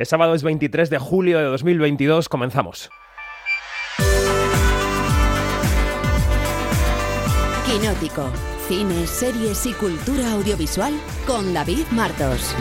[0.00, 2.88] El sábado es 23 de julio de 2022, comenzamos.
[7.66, 8.30] Quinótico,
[8.66, 10.94] cine, series y cultura audiovisual
[11.26, 12.56] con David Martos.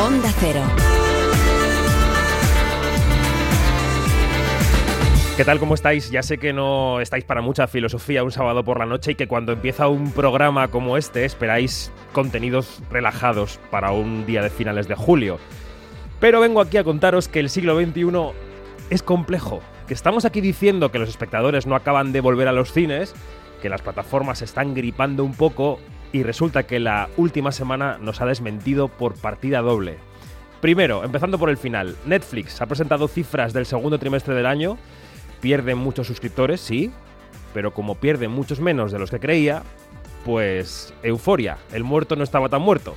[0.00, 0.62] Onda Cero.
[5.40, 5.58] ¿Qué tal?
[5.58, 6.10] ¿Cómo estáis?
[6.10, 9.26] Ya sé que no estáis para mucha filosofía un sábado por la noche y que
[9.26, 14.96] cuando empieza un programa como este esperáis contenidos relajados para un día de finales de
[14.96, 15.38] julio.
[16.20, 18.10] Pero vengo aquí a contaros que el siglo XXI
[18.90, 22.74] es complejo, que estamos aquí diciendo que los espectadores no acaban de volver a los
[22.74, 23.14] cines,
[23.62, 25.80] que las plataformas están gripando un poco
[26.12, 29.96] y resulta que la última semana nos ha desmentido por partida doble.
[30.60, 34.76] Primero, empezando por el final, Netflix ha presentado cifras del segundo trimestre del año
[35.40, 36.90] Pierden muchos suscriptores, sí,
[37.54, 39.62] pero como pierden muchos menos de los que creía,
[40.24, 42.94] pues euforia, el muerto no estaba tan muerto.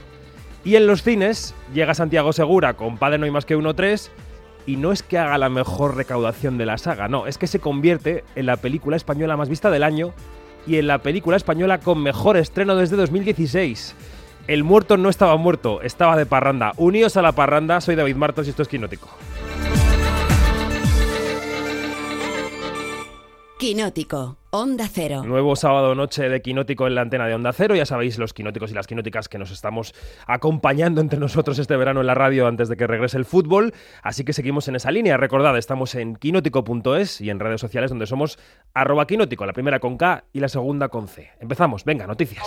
[0.65, 4.11] Y en los cines llega Santiago Segura con Padre No hay más que uno 3
[4.65, 7.59] y no es que haga la mejor recaudación de la saga, no, es que se
[7.59, 10.13] convierte en la película española más vista del año
[10.65, 13.95] y en la película española con mejor estreno desde 2016.
[14.47, 16.73] El muerto no estaba muerto, estaba de parranda.
[16.77, 19.09] Unidos a la parranda, soy David Martos y esto es Quinótico.
[23.59, 25.23] Quinótico, Onda Cero.
[25.23, 27.75] Nuevo sábado noche de Quinótico en la antena de Onda Cero.
[27.75, 29.93] Ya sabéis, los quinóticos y las quinóticas que nos estamos
[30.27, 33.73] acompañando entre nosotros este verano en la radio antes de que regrese el fútbol.
[34.01, 35.17] Así que seguimos en esa línea.
[35.17, 38.37] Recordad, estamos en quinótico.es y en redes sociales donde somos
[38.73, 41.29] arroba quinótico, la primera con K y la segunda con C.
[41.39, 41.85] Empezamos.
[41.85, 42.45] Venga, noticias.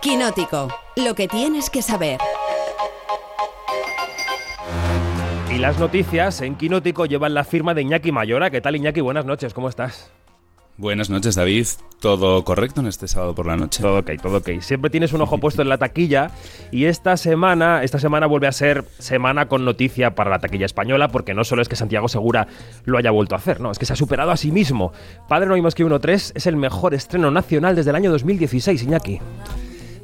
[0.00, 2.20] Quinótico, lo que tienes que saber.
[5.56, 8.50] Y las noticias en Quinótico llevan la firma de Iñaki Mayora.
[8.50, 9.00] ¿Qué tal, Iñaki?
[9.00, 10.12] Buenas noches, ¿cómo estás?
[10.76, 11.66] Buenas noches, David.
[11.98, 13.80] ¿Todo correcto en este sábado por la noche?
[13.80, 14.60] Todo ok, todo ok.
[14.60, 16.30] Siempre tienes un ojo puesto en la taquilla
[16.70, 21.08] y esta semana, esta semana vuelve a ser semana con noticia para la taquilla española
[21.08, 22.48] porque no solo es que Santiago Segura
[22.84, 24.92] lo haya vuelto a hacer, no, es que se ha superado a sí mismo.
[25.26, 28.10] Padre No hay más que uno 3 es el mejor estreno nacional desde el año
[28.10, 29.20] 2016, Iñaki.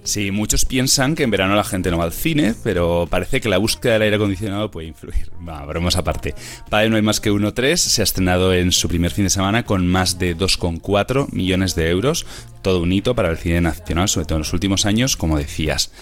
[0.04, 3.48] Sí, muchos piensan que en verano la gente no va al cine, pero parece que
[3.48, 5.30] la búsqueda del aire acondicionado puede influir.
[5.48, 6.34] Va, bromas aparte.
[6.68, 9.30] Padre No hay más que uno 3 se ha estrenado en su primer fin de
[9.30, 12.26] semana con más de 2,4 millones de euros,
[12.62, 15.92] todo un hito para el cine nacional, sobre todo en los últimos años, como decías.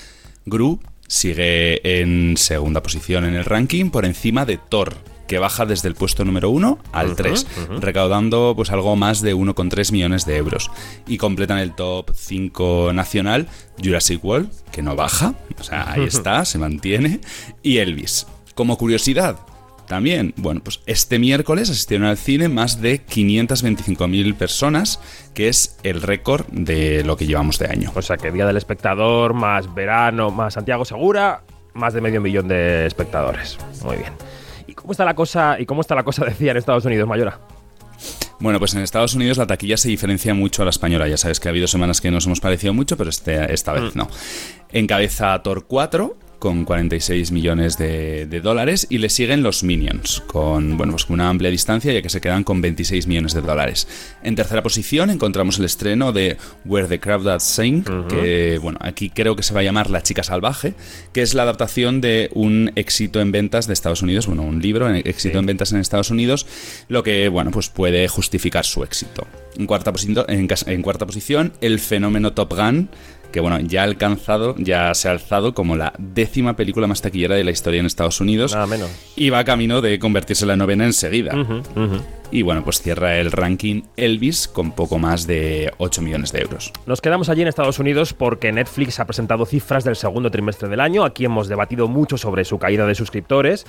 [0.47, 4.97] Gru sigue en segunda posición en el ranking por encima de Thor,
[5.31, 7.47] que baja desde el puesto número 1 al 3,
[7.79, 10.73] recaudando pues algo más de 1,3 millones de euros.
[11.07, 13.47] Y completan el top 5 nacional
[13.81, 17.21] Jurassic World, que no baja, o sea, ahí está, se mantiene,
[17.63, 18.27] y Elvis.
[18.57, 19.39] Como curiosidad,
[19.87, 24.99] también, bueno, pues este miércoles asistieron al cine más de 525.000 personas,
[25.33, 27.93] que es el récord de lo que llevamos de año.
[27.95, 32.49] O sea que Día del Espectador, más verano, más Santiago Segura, más de medio millón
[32.49, 33.59] de espectadores.
[33.85, 34.13] Muy bien.
[34.71, 37.41] ¿Y cómo está la cosa, y cómo está la cosa, decía, en Estados Unidos, Mayora?
[38.39, 41.09] Bueno, pues en Estados Unidos la taquilla se diferencia mucho a la española.
[41.09, 43.95] Ya sabes que ha habido semanas que nos hemos parecido mucho, pero este, esta vez
[43.95, 43.99] mm.
[43.99, 44.09] no.
[44.71, 50.93] Encabeza Thor 4 con 46 millones de, dólares y le siguen los Minions con bueno,
[50.93, 53.87] pues una amplia distancia ya que se quedan con 26 millones de dólares.
[54.25, 59.11] En tercera posición encontramos el estreno de Where the Crowd That Sing, que bueno, aquí
[59.11, 60.75] creo que se va a llamar La chica salvaje,
[61.12, 64.89] que es la adaptación de un éxito en ventas de Estados Unidos, bueno, un libro,
[64.89, 66.47] en éxito en ventas en Estados Unidos,
[66.89, 69.27] lo que bueno, pues puede justificar su éxito.
[69.59, 69.93] En cuarta,
[70.28, 72.89] en, en cuarta posición, el fenómeno Top Gun
[73.31, 77.37] que bueno, ya ha alcanzado, ya se ha alzado como la décima película más taquillera
[77.37, 78.55] de la historia en Estados Unidos.
[78.55, 78.91] Nada menos.
[79.17, 81.35] Y va camino de convertirse en la novena enseguida.
[82.33, 86.73] Y bueno, pues cierra el ranking Elvis con poco más de 8 millones de euros.
[86.87, 90.81] Nos quedamos allí en Estados Unidos porque Netflix ha presentado cifras del segundo trimestre del
[90.81, 91.05] año.
[91.05, 93.67] Aquí hemos debatido mucho sobre su caída de suscriptores.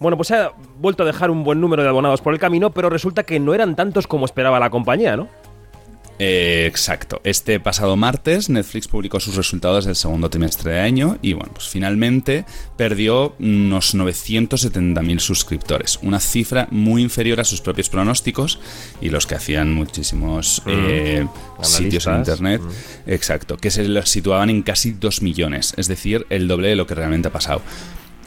[0.00, 2.88] Bueno, pues ha vuelto a dejar un buen número de abonados por el camino, pero
[2.88, 5.28] resulta que no eran tantos como esperaba la compañía, ¿no?
[6.18, 7.20] Eh, exacto.
[7.22, 11.68] Este pasado martes Netflix publicó sus resultados del segundo trimestre de año y bueno, pues
[11.68, 12.44] finalmente
[12.76, 18.58] perdió unos 970.000 suscriptores, una cifra muy inferior a sus propios pronósticos
[19.00, 20.70] y los que hacían muchísimos mm.
[20.70, 21.28] eh,
[21.62, 23.10] sitios en internet, mm.
[23.10, 26.86] exacto, que se los situaban en casi 2 millones, es decir, el doble de lo
[26.86, 27.62] que realmente ha pasado.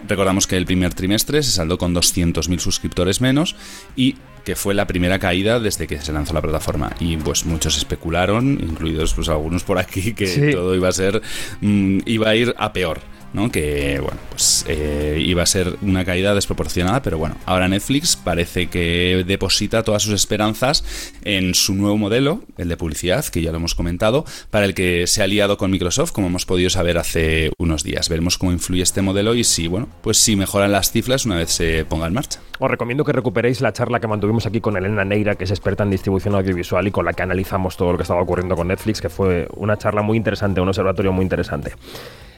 [0.08, 3.56] Recordamos que el primer trimestre se saldó con 200.000 suscriptores menos
[3.96, 6.96] y que fue la primera caída desde que se lanzó la plataforma.
[7.00, 11.22] Y pues muchos especularon, incluidos pues algunos por aquí, que todo iba a ser,
[11.62, 13.00] mm, iba a ir a peor.
[13.34, 13.52] ¿No?
[13.52, 18.68] que bueno, pues eh, iba a ser una caída desproporcionada, pero bueno, ahora Netflix parece
[18.68, 20.84] que deposita todas sus esperanzas
[21.24, 25.08] en su nuevo modelo, el de publicidad, que ya lo hemos comentado, para el que
[25.08, 28.10] se ha aliado con Microsoft, como hemos podido saber hace unos días.
[28.10, 31.52] Veremos cómo influye este modelo y si, bueno, pues si mejoran las cifras una vez
[31.52, 32.40] se ponga en marcha.
[32.60, 35.84] Os recomiendo que recuperéis la charla que mantuvimos aquí con Elena Neira, que es experta
[35.84, 39.02] en distribución audiovisual y con la que analizamos todo lo que estaba ocurriendo con Netflix,
[39.02, 41.74] que fue una charla muy interesante, un observatorio muy interesante.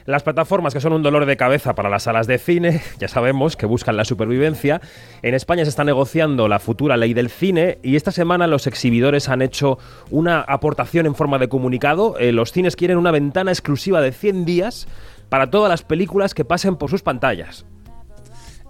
[0.06, 3.56] Las plataformas que son un dolor de cabeza para las salas de cine, ya sabemos
[3.56, 4.82] que buscan la supervivencia.
[5.22, 9.30] En España se está negociando la futura ley del cine y esta semana los exhibidores
[9.30, 9.78] han hecho
[10.10, 12.18] una aportación en forma de comunicado.
[12.18, 14.88] Eh, los cines quieren una ventana exclusiva de 100 días
[15.30, 17.64] para todas las películas que pasen por sus pantallas.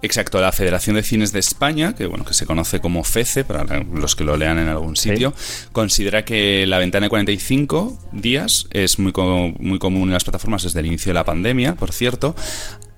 [0.04, 3.82] Exacto, la Federación de Cines de España, que bueno, que se conoce como FECE para
[3.84, 5.32] los que lo lean en algún sitio,
[5.72, 9.14] considera que la ventana de 45 días es muy,
[9.58, 12.36] muy común en las plataformas desde el inicio de la pandemia, por cierto,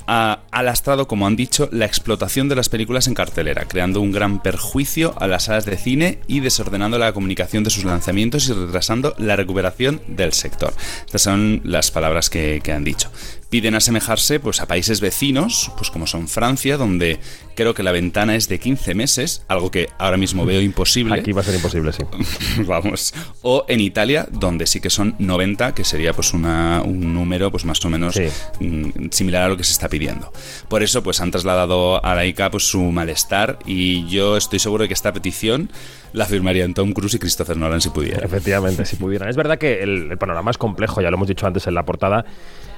[0.08, 4.42] ha alastrado, como han dicho, la explotación de las películas en cartelera, creando un gran
[4.42, 9.14] perjuicio a las salas de cine y desordenando la comunicación de sus lanzamientos y retrasando
[9.18, 10.74] la recuperación del sector.
[11.04, 13.10] Estas son las palabras que, que han dicho
[13.56, 17.18] piden asemejarse pues, a países vecinos, pues como son Francia, donde
[17.54, 21.18] creo que la ventana es de 15 meses, algo que ahora mismo veo imposible.
[21.18, 22.02] Aquí va a ser imposible, sí.
[22.66, 23.14] Vamos.
[23.40, 27.64] O en Italia, donde sí que son 90, que sería pues una, un número pues
[27.64, 28.20] más o menos
[28.60, 30.30] mm, similar a lo que se está pidiendo.
[30.68, 34.82] Por eso pues han trasladado a la ICA pues su malestar y yo estoy seguro
[34.82, 35.70] de que esta petición
[36.12, 38.22] la firmarían Tom Cruise y Christopher Nolan si pudieran.
[38.22, 39.30] Efectivamente, si pudieran.
[39.30, 42.26] Es verdad que el panorama es complejo, ya lo hemos dicho antes en la portada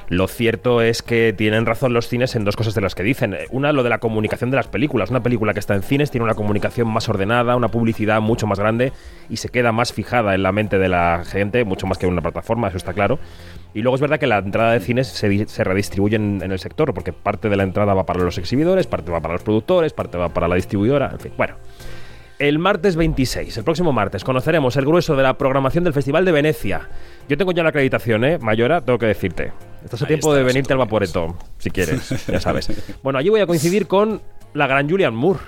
[0.08, 3.36] lo cierto es que tienen razón los cines en dos cosas de las que dicen.
[3.50, 5.10] Una, lo de la comunicación de las películas.
[5.10, 8.58] Una película que está en cines tiene una comunicación más ordenada, una publicidad mucho más
[8.58, 8.92] grande
[9.28, 12.12] y se queda más fijada en la mente de la gente, mucho más que en
[12.12, 13.18] una plataforma, eso está claro.
[13.74, 16.94] Y luego es verdad que la entrada de cines se, redistribuye en, en, el sector,
[16.94, 20.16] porque parte de la entrada va para los exhibidores, parte va para los productores, parte
[20.16, 21.32] va para la distribuidora, en fin.
[21.36, 21.56] Bueno,
[22.38, 26.32] el martes 26, el próximo martes, conoceremos el grueso de la programación del Festival de
[26.32, 26.88] Venecia.
[27.28, 28.38] Yo tengo ya la acreditación, ¿eh?
[28.38, 29.52] Mayora, tengo que decirte.
[29.84, 32.70] Estás a tiempo de venirte al Vaporeto, si quieres, ya sabes.
[33.02, 34.22] Bueno, allí voy a coincidir con
[34.54, 35.40] la gran Julian Moore.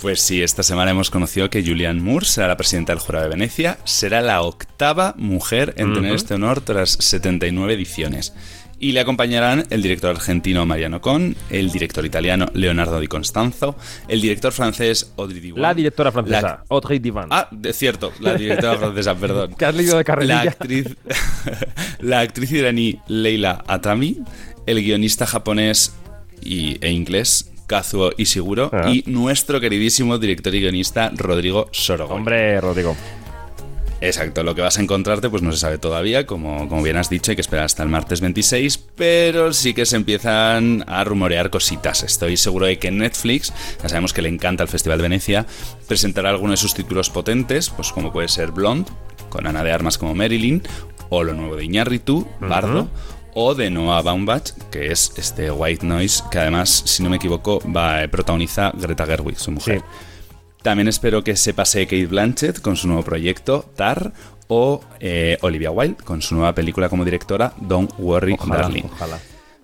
[0.00, 3.30] Pues sí, esta semana hemos conocido que Julian Moore será la presidenta del Jurado de
[3.30, 3.78] Venecia.
[3.84, 8.34] Será la octava mujer en tener este honor tras 79 ediciones
[8.78, 13.76] y le acompañarán el director argentino Mariano Con, el director italiano Leonardo Di Constanzo,
[14.08, 15.62] el director francés Audrey Divan.
[15.62, 17.28] La directora francesa, Audrey Divan.
[17.30, 19.54] Ah, de cierto, la directora francesa, perdón.
[19.58, 20.44] ¿Qué has leído de carrerilla?
[20.44, 20.96] La actriz,
[22.00, 24.18] la actriz iraní Leila Atami,
[24.66, 25.94] el guionista japonés
[26.42, 28.90] y, e inglés Kazuo Ishiguro ah.
[28.90, 32.16] y nuestro queridísimo director y guionista Rodrigo Sorogoy.
[32.16, 32.96] Hombre, Rodrigo.
[34.00, 37.08] Exacto, lo que vas a encontrarte pues no se sabe todavía, como, como bien has
[37.08, 41.50] dicho, hay que esperar hasta el martes 26, pero sí que se empiezan a rumorear
[41.50, 42.02] cositas.
[42.02, 43.52] Estoy seguro de que Netflix,
[43.82, 45.46] ya sabemos que le encanta el Festival de Venecia,
[45.88, 48.90] presentará algunos de sus títulos potentes, pues como puede ser Blonde,
[49.30, 50.62] con Ana de Armas como Marilyn,
[51.08, 52.88] o lo nuevo de Iñárritu, Bardo,
[53.34, 57.60] o de Noah Baumbach, que es este White Noise, que además, si no me equivoco,
[57.70, 59.82] va a protagonizar Greta Gerwig, su mujer.
[60.66, 64.12] También espero que se pase Kate Blanchett con su nuevo proyecto, Tar,
[64.48, 68.82] o eh, Olivia Wilde con su nueva película como directora, Don't Worry, Darling.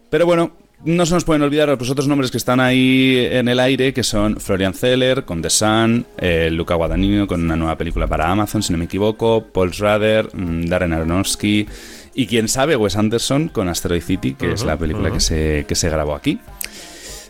[0.09, 0.53] Pero bueno,
[0.85, 4.05] no se nos pueden olvidar los otros nombres que están ahí en el aire, que
[4.05, 8.63] son Florian Zeller con The Sun, eh, Luca Guadagnino con una nueva película para Amazon,
[8.63, 11.67] si no me equivoco, Paul Schrader, mm, Darren Aronofsky
[12.15, 15.75] y quién sabe, Wes Anderson con Asteroid City, que es la película que, se, que
[15.75, 16.39] se grabó aquí.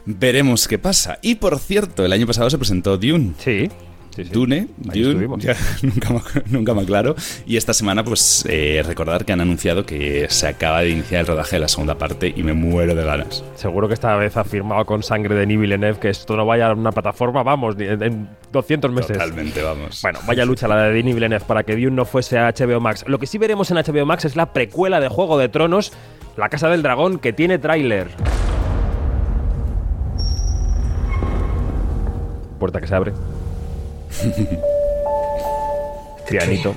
[0.05, 1.19] Veremos qué pasa.
[1.23, 3.33] Y por cierto, el año pasado se presentó Dune.
[3.39, 3.69] Sí.
[4.17, 5.27] Dune, Dune
[6.51, 7.15] nunca, me, aclaro.
[7.47, 11.27] Y esta semana, pues eh, recordar que han anunciado que se acaba de iniciar el
[11.27, 13.43] rodaje de la segunda parte y me muero de ganas.
[13.55, 16.75] Seguro que esta vez ha firmado con sangre de Villeneuve que esto no vaya a
[16.75, 19.13] una plataforma, vamos, en 200 meses.
[19.13, 20.01] Totalmente, vamos.
[20.03, 23.05] Bueno, vaya lucha la de Denis Villeneuve para que Dune no fuese a HBO Max.
[23.07, 25.93] Lo que sí veremos en HBO Max es la precuela de Juego de Tronos,
[26.37, 28.09] La Casa del Dragón, que tiene tráiler.
[32.63, 33.13] Puerta que se abre.
[36.31, 36.77] Pianito.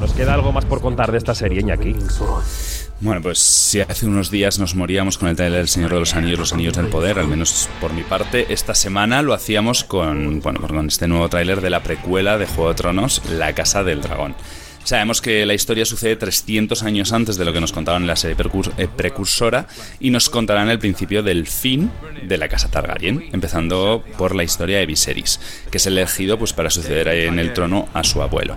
[0.00, 1.96] Nos queda algo más por contar de esta serie, Iñaki.
[3.00, 6.14] Bueno, pues si hace unos días nos moríamos con el trailer del Señor de los
[6.14, 10.40] Anillos, los Anillos del Poder, al menos por mi parte, esta semana lo hacíamos con,
[10.40, 14.00] bueno, con este nuevo tráiler de la precuela de Juego de Tronos, La Casa del
[14.00, 14.34] Dragón.
[14.84, 18.16] Sabemos que la historia sucede 300 años antes de lo que nos contaban en la
[18.16, 18.36] serie
[18.78, 19.66] eh, precursora
[20.00, 21.90] y nos contarán el principio del fin
[22.22, 26.70] de la casa Targaryen, empezando por la historia de Viserys, que es elegido pues, para
[26.70, 28.56] suceder en el trono a su abuelo.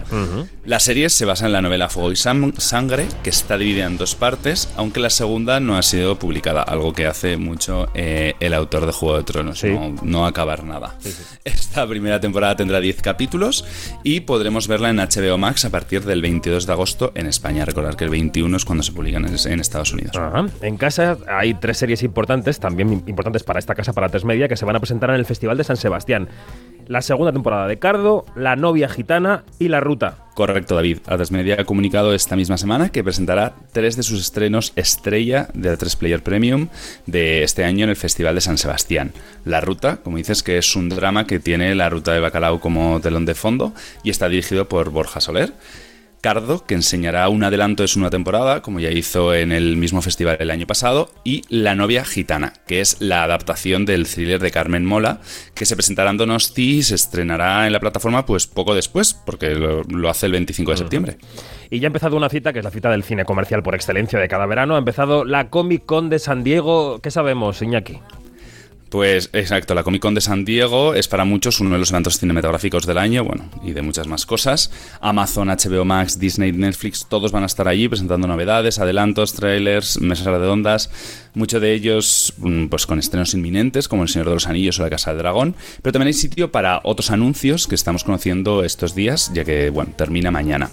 [0.66, 4.16] La serie se basa en la novela Fuego y Sangre, que está dividida en dos
[4.16, 8.86] partes, aunque la segunda no ha sido publicada, algo que hace mucho eh, el autor
[8.86, 9.64] de Juego de Tronos,
[10.04, 10.96] no, acabar nada.
[11.44, 13.66] Esta primera temporada tendrá 10 capítulos
[14.04, 17.66] y podremos verla en HBO Max a partir del 22 de agosto en España.
[17.66, 20.18] Recordar que el 21 es cuando se publican en, Estados Unidos.
[20.62, 24.56] En casa hay tres series importantes, también importantes para esta casa, para Tres Media, que
[24.56, 26.30] se van a presentar en el Festival de San Sebastián
[26.88, 30.18] la segunda temporada de Cardo, La novia gitana y La ruta.
[30.34, 31.00] Correcto, David.
[31.32, 35.98] Media ha comunicado esta misma semana que presentará tres de sus estrenos estrella de A3
[35.98, 36.68] Player Premium
[37.06, 39.14] de este año en el Festival de San Sebastián.
[39.46, 43.00] La ruta, como dices, que es un drama que tiene la ruta de Bacalao como
[43.00, 43.74] telón de fondo
[44.04, 45.54] y está dirigido por Borja Soler.
[46.22, 50.02] Cardo, que enseñará un adelanto de su nueva temporada, como ya hizo en el mismo
[50.02, 54.52] festival el año pasado, y La novia gitana, que es la adaptación del thriller de
[54.52, 55.20] Carmen Mola,
[55.56, 59.56] que se presentará en Donosti y se estrenará en la plataforma pues poco después, porque
[59.56, 61.18] lo, hace el 25 de septiembre.
[61.72, 64.20] Y ya ha empezado una cita, que es la cita del cine comercial por excelencia
[64.20, 64.76] de cada verano.
[64.76, 67.00] Ha empezado la Comic Con de San Diego.
[67.02, 68.00] ¿Qué sabemos, Iñaki?
[68.92, 72.18] Pues exacto, la Comic Con de San Diego es para muchos uno de los eventos
[72.18, 74.70] cinematográficos del año, bueno, y de muchas más cosas.
[75.00, 80.26] Amazon, HBO Max, Disney, Netflix, todos van a estar allí presentando novedades, adelantos, trailers, mesas
[80.26, 80.90] redondas,
[81.34, 84.84] muchos de ellos mm, pues con estrenos inminentes como El Señor de los Anillos o
[84.84, 88.94] La Casa del Dragón, pero también hay sitio para otros anuncios que estamos conociendo estos
[88.94, 90.70] días, ya que, bueno, termina mañana.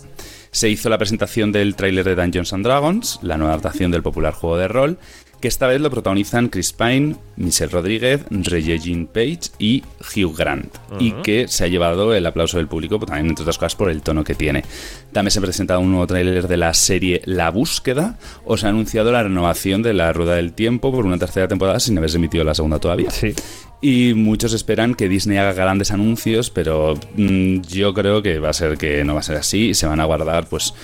[0.51, 4.33] Se hizo la presentación del tráiler de Dungeons and Dragons, la nueva adaptación del popular
[4.33, 4.99] juego de rol,
[5.41, 11.13] que esta vez lo protagonizan Chris Pine, Michelle Rodríguez, Regine Page y Hugh Grant, y
[11.13, 14.03] que se ha llevado el aplauso del público, pues, también entre otras cosas por el
[14.03, 14.65] tono que tiene.
[15.13, 18.71] También se ha presentado un nuevo tráiler de la serie La Búsqueda, o se ha
[18.71, 22.43] anunciado la renovación de La Rueda del Tiempo por una tercera temporada sin haberse emitido
[22.45, 23.11] la segunda todavía.
[23.11, 23.35] Sí.
[23.81, 28.53] Y muchos esperan que Disney haga grandes anuncios, pero mm, yo creo que va a
[28.53, 30.75] ser que no va a ser así y se van a guardar pues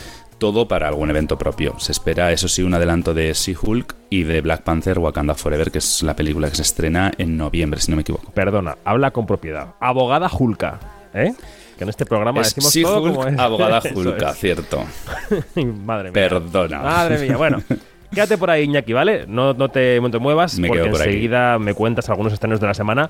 [0.45, 1.79] todo para algún evento propio.
[1.79, 5.79] Se espera, eso sí, un adelanto de She-Hulk y de Black Panther Wakanda Forever, que
[5.79, 8.31] es la película que se estrena en noviembre, si no me equivoco.
[8.33, 9.69] Perdona, habla con propiedad.
[9.81, 10.81] Abogada Hulka,
[11.15, 11.33] ¿eh?
[11.79, 13.39] Que en este programa decimos todo como es.
[13.39, 14.85] Abogada Hulka, cierto.
[15.87, 16.13] Madre mía.
[16.13, 16.81] Perdona.
[16.81, 17.63] Madre mía, bueno.
[18.13, 19.25] Quédate por ahí, Iñaki, ¿vale?
[19.27, 23.09] No, no, te, muevas, porque enseguida me cuentas algunos estrenos de la semana.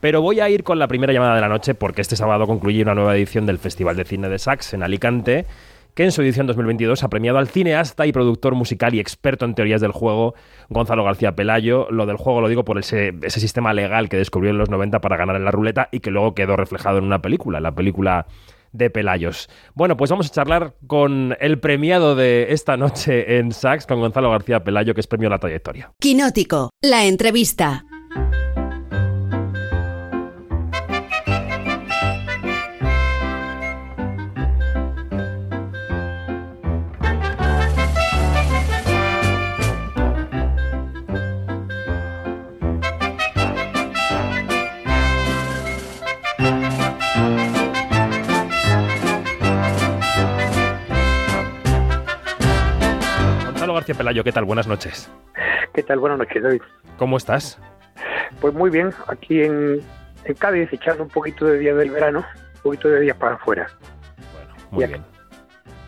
[0.00, 2.82] Pero voy a ir con la primera llamada de la noche, porque este sábado concluye
[2.82, 5.46] una nueva edición del Festival de Cine de Sax en Alicante
[5.94, 9.54] que en su edición 2022 ha premiado al cineasta y productor musical y experto en
[9.54, 10.34] teorías del juego
[10.68, 11.88] Gonzalo García Pelayo.
[11.90, 15.00] Lo del juego lo digo por ese, ese sistema legal que descubrió en los 90
[15.00, 18.26] para ganar en la ruleta y que luego quedó reflejado en una película, la película
[18.72, 19.48] de Pelayos.
[19.74, 24.30] Bueno, pues vamos a charlar con el premiado de esta noche en Sax, con Gonzalo
[24.30, 25.92] García Pelayo, que es premio a la trayectoria.
[26.00, 27.84] Quinótico, la entrevista.
[53.84, 54.46] García Pelayo, ¿qué tal?
[54.46, 55.10] Buenas noches.
[55.74, 55.98] ¿Qué tal?
[55.98, 56.62] Buenas noches, David.
[56.96, 57.60] ¿Cómo estás?
[58.40, 59.82] Pues muy bien, aquí en,
[60.38, 62.24] Cádiz, echando un poquito de día del verano,
[62.54, 63.68] un poquito de días para afuera.
[64.32, 65.02] Bueno, muy bien.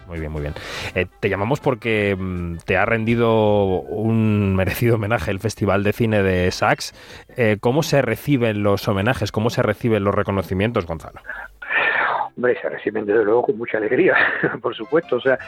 [0.07, 0.53] Muy bien, muy bien.
[0.95, 6.23] Eh, te llamamos porque mm, te ha rendido un merecido homenaje el Festival de Cine
[6.23, 6.93] de Sax.
[7.39, 9.33] Eh, ¿Cómo se reciben los homenajes?
[9.33, 11.23] ¿Cómo se reciben los reconocimientos, Gonzalo?
[12.37, 14.15] Hombre, se reciben desde luego con mucha alegría,
[14.61, 15.17] por supuesto.
[15.17, 15.39] O sea,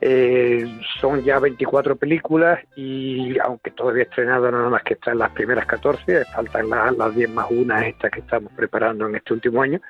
[0.00, 0.66] eh,
[1.00, 6.26] son ya 24 películas y aunque todavía estrenado nada más que están las primeras 14,
[6.26, 9.80] faltan las, las 10 más una estas que estamos preparando en este último año.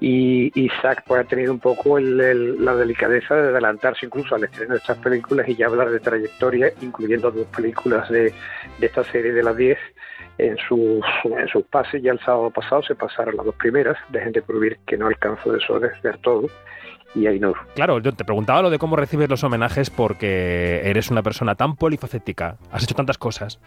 [0.00, 4.80] Y Isaac pues, ha tenido un poco la delicadeza de adelantarse incluso al estreno de
[4.80, 8.34] estas películas y ya hablar de trayectoria, incluyendo dos películas de,
[8.80, 9.78] de esta serie de las 10
[10.38, 12.02] en sus, en sus pases.
[12.02, 15.06] Ya el sábado pasado se pasaron las dos primeras de Gente por Vivir, que no
[15.06, 16.48] alcanzó de eso ver todo
[17.14, 17.56] y Ainur.
[17.74, 21.76] Claro, yo te preguntaba lo de cómo recibes los homenajes porque eres una persona tan
[21.76, 23.60] polifacética, has hecho tantas cosas,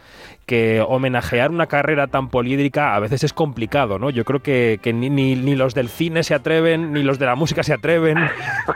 [0.45, 4.09] que homenajear una carrera tan poliédrica a veces es complicado, ¿no?
[4.09, 7.63] Yo creo que, ni, ni, los del cine se atreven, ni los de la música
[7.63, 8.17] se atreven.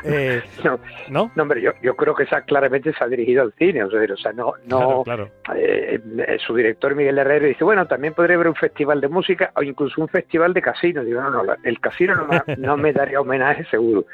[0.04, 0.80] Eh, no,
[1.36, 4.32] no, hombre, yo, yo creo que esa claramente se ha dirigido al cine, o sea,
[4.32, 5.04] no, no
[5.56, 6.00] eh,
[6.46, 10.02] su director Miguel Herrera dice, bueno, también podría haber un festival de música o incluso
[10.02, 11.04] un festival de casino.
[11.04, 14.06] Digo, no, no, el casino no me, no me daría homenaje seguro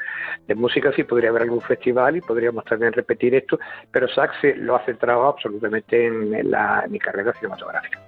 [0.48, 3.58] De música sí podría haber algún festival y podríamos también repetir esto,
[3.92, 8.00] pero Saxe lo ha centrado absolutamente en, la, en mi carrera cinematográfica.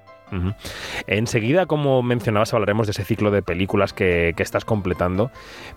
[1.06, 5.30] Enseguida, como mencionabas, hablaremos de ese ciclo de películas que, estás completando,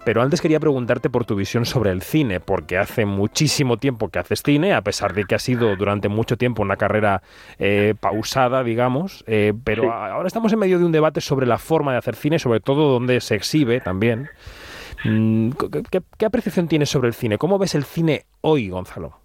[0.06, 4.20] pero antes quería preguntarte por tu visión sobre el cine, porque hace muchísimo tiempo que
[4.20, 7.22] haces cine, a pesar de que ha sido durante mucho tiempo una carrera
[7.60, 11.92] eh, pausada, digamos, eh, pero ahora estamos en medio de un debate sobre la forma
[11.92, 14.30] de hacer cine, sobre todo donde se exhibe también.
[15.04, 15.52] Mm,
[16.18, 17.38] qué apreciación tienes sobre el cine?
[17.38, 19.18] ¿Cómo ves el cine hoy, Gonzalo?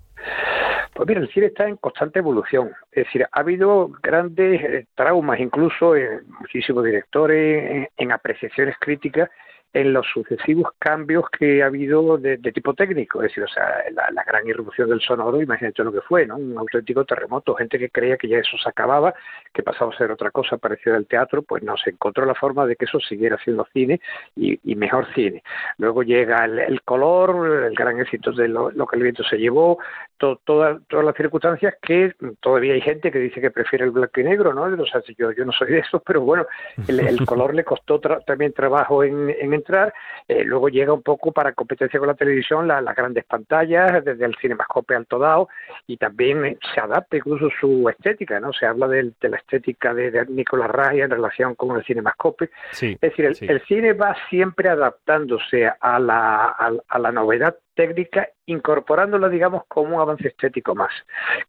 [0.94, 2.73] Pues mira, el cine está en constante evolución.
[2.90, 9.30] Es decir, ha habido grandes eh, traumas, incluso en muchísimos directores, en apreciaciones críticas
[9.73, 14.25] en los sucesivos cambios que ha habido de, tipo técnico, es decir, o sea, la,
[14.25, 16.37] gran irrupción del sonoro, imagínate lo que fue, ¿no?
[16.37, 19.15] Un auténtico terremoto, gente que creía que ya eso se acababa,
[19.53, 22.67] que pasaba a ser otra cosa parecida al teatro, pues no, se encontró la forma
[22.67, 24.01] de que eso siguiera siendo cine
[24.37, 25.43] y, mejor cine.
[25.79, 29.79] Luego llega el, color, el gran éxito de lo, que el viento se llevó,
[30.19, 34.53] todas las circunstancias que todavía hay gente que dice que prefiere el blanco y negro,
[34.53, 34.63] ¿no?
[34.63, 36.47] O sea, yo, yo no soy de eso, pero bueno,
[36.87, 39.93] el, color le costó también trabajo en, en entrar.
[40.27, 44.37] Eh, luego llega un poco para competencia con la televisión las grandes pantallas, desde el
[44.37, 45.49] cinemascope alto dado,
[45.87, 48.53] y también se adapta incluso su estética, ¿no?
[48.53, 52.51] Se habla de, la estética de, Nicolás Raya en relación con el cinemascope.
[52.73, 56.49] es decir, el, cine va siempre adaptándose a la,
[56.89, 60.90] a la novedad técnica, incorporándola, digamos, como un avance estético más.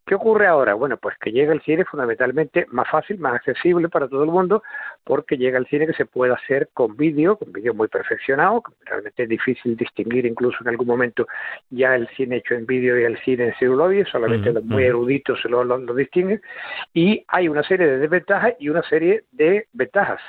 [0.06, 0.74] ¿Qué ocurre ahora?
[0.74, 4.62] Bueno, pues que llega el cine fundamentalmente más fácil, más accesible para todo el mundo,
[5.04, 9.22] porque llega el cine que se puede hacer con vídeo, con vídeo muy perfeccionado, realmente
[9.22, 11.26] es difícil distinguir incluso en algún momento
[11.70, 15.42] ya el cine hecho en vídeo y el cine en celuloide, solamente los muy eruditos
[15.44, 16.42] lo, lo, lo distinguen,
[16.92, 20.20] y hay una serie de desventajas y una serie de ventajas.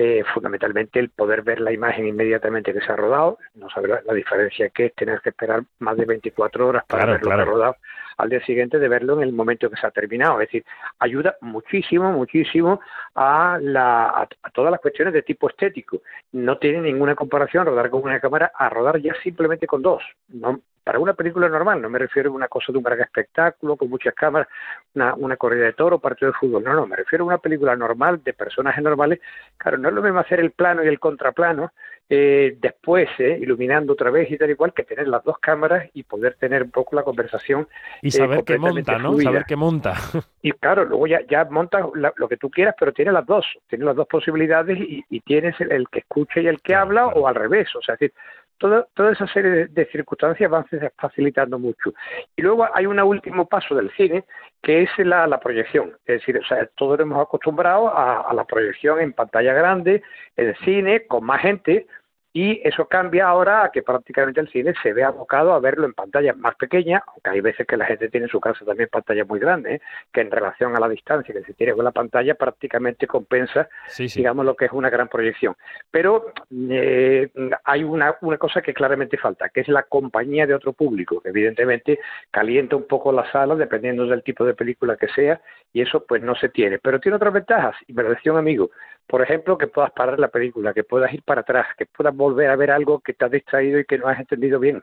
[0.00, 4.14] Eh, fundamentalmente el poder ver la imagen inmediatamente que se ha rodado, no saber la,
[4.14, 7.76] diferencia que es tener que esperar más de 24 horas para verlo rodado
[8.16, 10.40] al día siguiente de verlo en el momento que se ha terminado.
[10.40, 10.64] Es decir,
[11.00, 12.80] ayuda muchísimo, muchísimo
[13.16, 16.02] a, la, a, todas las cuestiones de tipo estético.
[16.30, 20.04] No tiene ninguna comparación rodar con una cámara a rodar ya simplemente con dos.
[20.28, 23.76] No, para una película normal, no me refiero a una cosa de un gran espectáculo,
[23.76, 24.48] con muchas cámaras,
[24.94, 27.76] una, una corrida de toro, partido de fútbol, no, no, me refiero a una película
[27.76, 29.20] normal, de personajes normales,
[29.58, 31.72] claro, no es lo mismo hacer el plano y el contraplano,
[32.08, 36.04] eh, después eh, iluminando otra vez y tal igual que tener las dos cámaras y
[36.04, 37.68] poder tener un poco la conversación
[38.00, 39.92] y saber eh, qué monta no saber qué monta.
[40.40, 43.84] Y claro luego ya ya montas lo que tú quieras pero tiene las dos tiene
[43.84, 47.68] las dos posibilidades y, tienes el, que escucha y el que habla o al revés.
[47.76, 48.14] O sea es decir
[48.58, 50.66] toda, toda esa serie de, circunstancias van
[50.96, 51.92] facilitando mucho.
[52.36, 54.24] Y luego hay un último paso del cine,
[54.62, 55.92] que es la, proyección.
[56.04, 60.02] Es decir, o sea, todos hemos acostumbrado a, la proyección en pantalla grande,
[60.36, 61.86] en cine, con más gente,
[62.32, 65.94] y eso cambia ahora a que prácticamente el cine se ve abocado a verlo en
[65.94, 69.24] pantalla más pequeña, aunque hay veces que la gente tiene en su casa también pantalla
[69.24, 69.80] muy grande, ¿eh?
[70.12, 74.44] que en relación a la distancia que se tiene con la pantalla prácticamente compensa, digamos,
[74.44, 75.56] lo que es una gran proyección.
[75.90, 76.32] Pero
[76.70, 77.30] eh,
[77.64, 81.30] hay una, una cosa que claramente falta, que es la compañía de otro público, que
[81.30, 81.98] evidentemente
[82.30, 85.40] calienta un poco la sala dependiendo del tipo de película que sea,
[85.72, 86.78] y eso pues no se tiene.
[86.78, 88.70] Pero tiene otras ventajas, y me lo decía un amigo,
[89.08, 92.50] por ejemplo, que puedas parar la película, que puedas ir para atrás, que puedas volver
[92.50, 94.82] a ver algo que te has distraído y que no has entendido bien,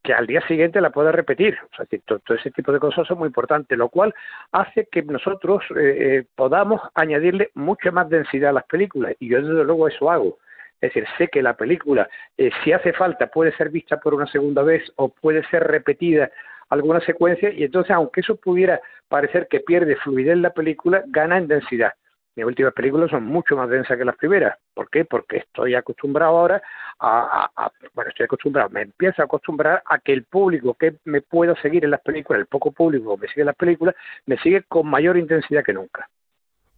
[0.00, 1.58] que al día siguiente la puedas repetir.
[1.72, 4.14] O sea, todo, ese tipo de cosas son muy importantes, lo cual
[4.52, 9.42] hace que nosotros eh, eh, podamos añadirle mucha más densidad a las películas y yo
[9.42, 10.38] desde luego eso hago.
[10.80, 12.08] Es decir, sé que la película,
[12.38, 16.30] eh, si hace falta, puede ser vista por una segunda vez o puede ser repetida
[16.68, 21.48] alguna secuencia y entonces, aunque eso pudiera parecer que pierde fluidez la película, gana en
[21.48, 21.92] densidad
[22.36, 24.58] mis últimas películas son mucho más densas que las primeras.
[24.74, 25.04] ¿Por qué?
[25.04, 26.62] Porque estoy acostumbrado ahora
[26.98, 31.54] a, bueno, estoy acostumbrado, me empiezo a acostumbrar a que el público que me pueda
[31.60, 33.94] seguir en las películas, el poco público que me sigue en las películas,
[34.26, 36.08] me sigue con mayor intensidad que nunca.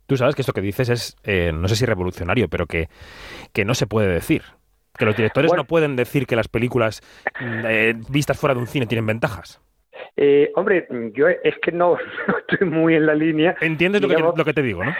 [0.07, 2.89] Tú sabes que esto que dices es, eh, no sé si revolucionario, pero que,
[3.53, 4.43] que no se puede decir.
[4.97, 7.03] Que los directores no pueden decir que las películas
[7.39, 9.61] mm, eh, vistas fuera de un cine tienen ventajas.
[10.17, 11.97] Eh, hombre, yo es que no,
[12.49, 13.57] estoy muy en la línea.
[13.61, 14.95] ¿Entiendes lo, que, lo, que, te digo, no?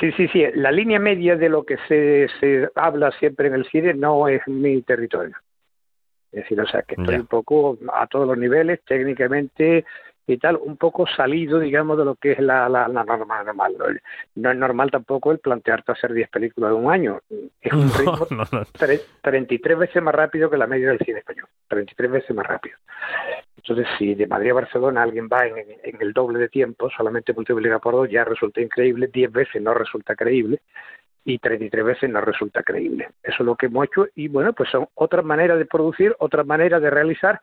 [0.00, 0.44] Sí, sí, sí.
[0.54, 4.46] La línea media de lo que se, se habla siempre en el cine no es
[4.46, 5.36] mi territorio.
[6.30, 9.86] Es decir, o sea, que estoy un poco a todos los niveles, técnicamente,
[10.26, 14.02] y tal, un poco salido, digamos, de lo que es la, la, normal, normal.
[14.34, 17.20] No, es normal tampoco el plantearte hacer 10 películas de un año.
[17.62, 18.26] Es un ritmo
[19.22, 21.46] 33 veces más rápido que la media del cine español.
[21.68, 22.76] 33 veces más rápido.
[23.68, 27.78] Entonces, si de Madrid a Barcelona alguien va en, el doble de tiempo, solamente multiplica
[27.78, 30.60] por dos, ya resulta increíble, 10 veces no resulta creíble.
[31.24, 33.10] y 33 veces no resulta creíble.
[33.22, 36.46] Eso es lo que hemos hecho y bueno, pues son otras maneras de producir, otras
[36.46, 37.42] maneras de realizar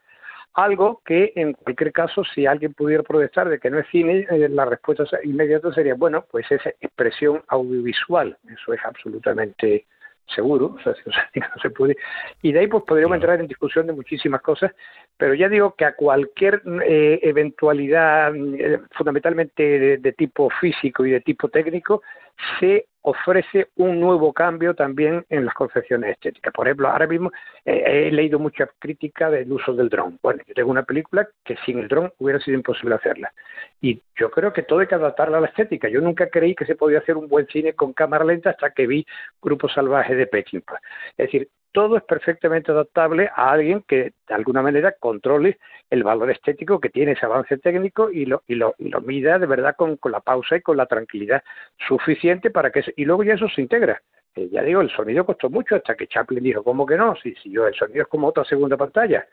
[0.55, 4.49] algo que en cualquier caso, si alguien pudiera protestar de que no es cine, eh,
[4.49, 9.85] la respuesta inmediata sería, bueno, pues es expresión audiovisual, eso es absolutamente
[10.33, 10.93] seguro, o sea,
[11.35, 11.95] no se puede.
[12.41, 14.71] Y de ahí pues podríamos entrar en discusión de muchísimas cosas,
[15.17, 21.21] pero ya digo que a cualquier eh, eventualidad, eh, fundamentalmente de, tipo físico y de
[21.21, 22.01] tipo técnico,
[22.59, 26.51] se ofrece un nuevo cambio también en las concepciones estéticas.
[26.51, 27.31] Por ejemplo, ahora mismo
[27.63, 30.17] eh, he leído mucha crítica del uso del dron.
[30.23, 33.31] Bueno, yo tengo una película que sin el dron hubiera sido imposible hacerla.
[33.79, 35.87] Y yo creo que todo hay que adaptarla a la estética.
[35.87, 38.87] Yo nunca creí que se podía hacer un buen cine con cámara lenta hasta que
[38.87, 39.05] vi
[39.39, 40.79] Grupo Salvaje de Peckinpah.
[41.15, 45.59] Es decir, todo es perfectamente adaptable a alguien que de alguna manera controle
[45.89, 49.37] el valor estético que tiene ese avance técnico y lo, y lo, y lo mida
[49.37, 51.43] de verdad con, con, la pausa y con la tranquilidad
[51.85, 52.81] suficiente para que...
[52.95, 54.01] y luego ya eso se integra.
[54.35, 57.13] Eh, ya digo, el sonido costó mucho hasta que Chaplin dijo, ¿cómo que no?
[57.17, 59.27] Si, si yo, el sonido es como otra segunda pantalla.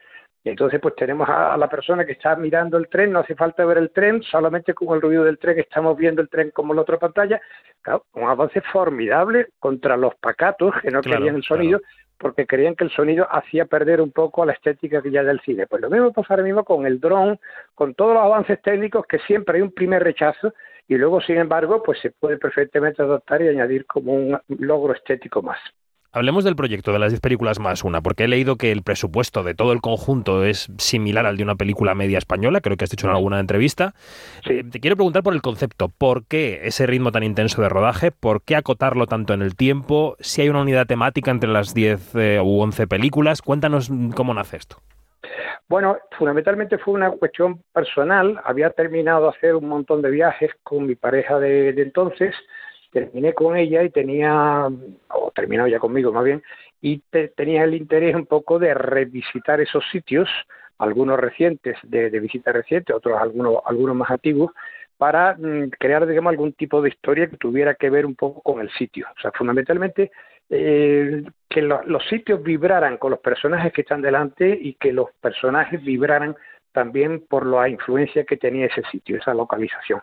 [0.45, 3.65] Y entonces pues tenemos a, la persona que está mirando el tren, no hace falta
[3.65, 6.83] ver el tren, solamente con el ruido del tren estamos viendo el tren como la
[6.83, 7.41] otra pantalla.
[7.81, 11.81] Claro, un avance formidable contra los pacatos que no querían el sonido
[12.23, 15.67] porque creían que el sonido hacía perder un poco la estética que ya del cine.
[15.67, 17.39] Pues lo mismo pasa ahora mismo con el dron,
[17.75, 20.55] con todos los avances técnicos que siempre hay un primer rechazo
[20.87, 25.43] y luego, sin embargo, pues se puede perfectamente adaptar y añadir como un logro estético
[25.43, 25.59] más.
[26.15, 29.43] Hablemos del proyecto de las 10 películas más una, porque he leído que el presupuesto
[29.43, 32.91] de todo el conjunto es similar al de una película media española, creo que has
[32.91, 33.95] dicho en alguna entrevista.
[34.45, 38.11] Eh, te quiero preguntar por el concepto, ¿por qué ese ritmo tan intenso de rodaje?
[38.11, 40.17] ¿Por qué acotarlo tanto en el tiempo?
[40.21, 44.59] Si hay una unidad temática entre las 10 eh, u 11 películas, cuéntanos cómo nace
[44.59, 44.77] esto.
[45.67, 48.39] Bueno, fundamentalmente fue una cuestión personal.
[48.45, 52.35] Había terminado de hacer un montón de viajes con mi pareja de entonces
[52.93, 54.69] terminé con ella y tenía,
[55.09, 56.43] o terminó ya conmigo más bien,
[56.81, 56.99] y
[57.35, 60.29] tenía el interés un poco de revisitar esos sitios,
[60.79, 64.53] algunos recientes, de, visita reciente, otros algunos, algunos más antiguos,
[64.99, 68.61] para mm, crear, digamos, algún tipo de historia que tuviera que ver un poco con
[68.61, 69.07] el sitio.
[69.17, 70.11] O sea, fundamentalmente
[70.51, 75.83] eh, que los sitios vibraran con los personajes que están delante y que los personajes
[75.83, 76.37] vibraran
[76.73, 80.01] también por la influencia que tenía ese sitio, esa localización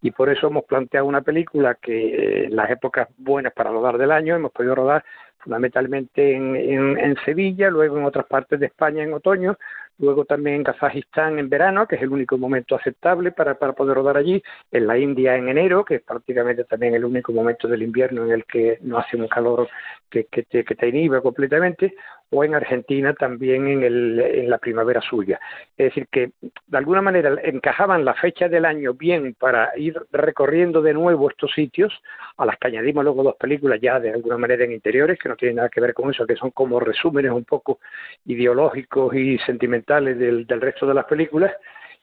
[0.00, 4.12] y por eso hemos planteado una película que en las épocas buenas para rodar del
[4.12, 5.04] año hemos podido rodar
[5.38, 9.56] fundamentalmente en, en, Sevilla, luego en otras partes de España en otoño,
[9.98, 13.96] luego también en Kazajistán en verano, que es el único momento aceptable para, para poder
[13.96, 17.82] rodar allí, en la India en enero, que es prácticamente también el único momento del
[17.82, 19.68] invierno en el que no hace un calor
[20.10, 21.94] que, que, te, que te inhibe completamente,
[22.30, 25.40] o en Argentina también en, el, en la primavera suya.
[25.76, 30.82] Es decir, que de alguna manera encajaban la fecha del año bien para ir recorriendo
[30.82, 31.92] de nuevo estos sitios,
[32.36, 35.36] a las que añadimos luego dos películas ya de alguna manera en interiores, que no
[35.36, 37.80] tienen nada que ver con eso, que son como resúmenes un poco
[38.26, 41.52] ideológicos y sentimentales del, del resto de las películas,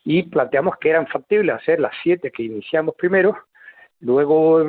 [0.03, 3.35] y planteamos que eran factibles hacer las siete que iniciamos primero,
[4.01, 4.61] Luego,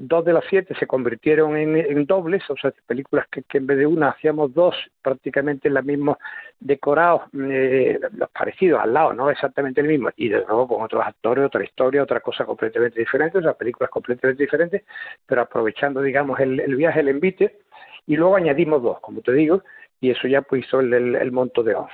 [0.00, 3.86] dos de las siete se convirtieron en, dobles, o sea, películas que, en vez de
[3.86, 6.18] una hacíamos dos, prácticamente los mismos
[6.60, 11.04] decorados, eh, los parecidos al lado, no exactamente el mismo, y de nuevo con otros
[11.04, 14.84] actores, otra historia, otra cosa completamente diferente, o sea, películas completamente diferentes,
[15.26, 17.58] pero aprovechando, digamos, el, el viaje, el envite,
[18.06, 19.62] y luego añadimos dos, como te digo,
[20.00, 21.92] y eso ya pues hizo el, monto de 11.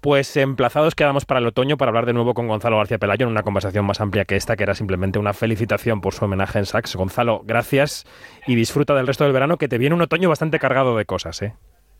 [0.00, 3.32] Pues emplazados quedamos para el otoño para hablar de nuevo con Gonzalo García Pelayo en
[3.32, 6.66] una conversación más amplia que esta, que era simplemente una felicitación por su homenaje en
[6.66, 6.94] Sax.
[6.96, 8.04] Gonzalo, gracias
[8.46, 11.40] y disfruta del resto del verano, que te viene un otoño bastante cargado de cosas,
[11.42, 11.54] ¿eh?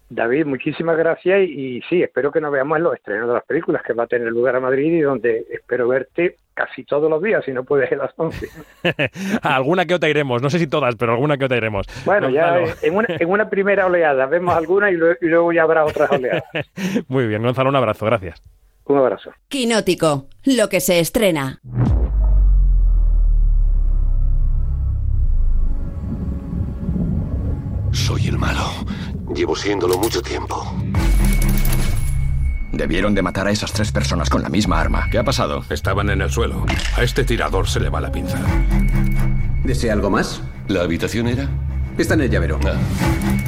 [0.09, 3.83] David, muchísimas gracias y, sí, espero que nos veamos en los estrenos de las películas
[3.83, 7.45] que va a tener lugar a Madrid y donde espero verte casi todos los días,
[7.45, 8.49] si no puedes a las 11.
[9.42, 11.87] alguna que otra iremos, no sé si todas, pero alguna que otra iremos.
[12.05, 15.85] Bueno, ya en una, en una, primera oleada vemos alguna y, y luego ya habrá
[15.85, 16.45] otras oleadas.
[17.09, 18.42] Muy bien, Gonzalo, un abrazo, gracias.
[18.85, 19.33] Un abrazo.
[19.49, 21.61] Quinótico, lo que se estrena.
[27.90, 28.87] Soy el malo.
[29.37, 30.75] Llevo siéndolo mucho tiempo.
[32.72, 35.09] Debieron de matar a esas tres personas con la misma arma.
[35.11, 35.62] ¿Qué ha pasado?
[35.68, 36.64] Estaban en el suelo.
[36.96, 38.38] A este tirador se le va la pinza.
[39.62, 40.42] ¿Desea algo más?
[40.68, 41.51] ¿La habitación era?
[41.99, 42.59] Está en el llavero.
[42.64, 42.77] Ah.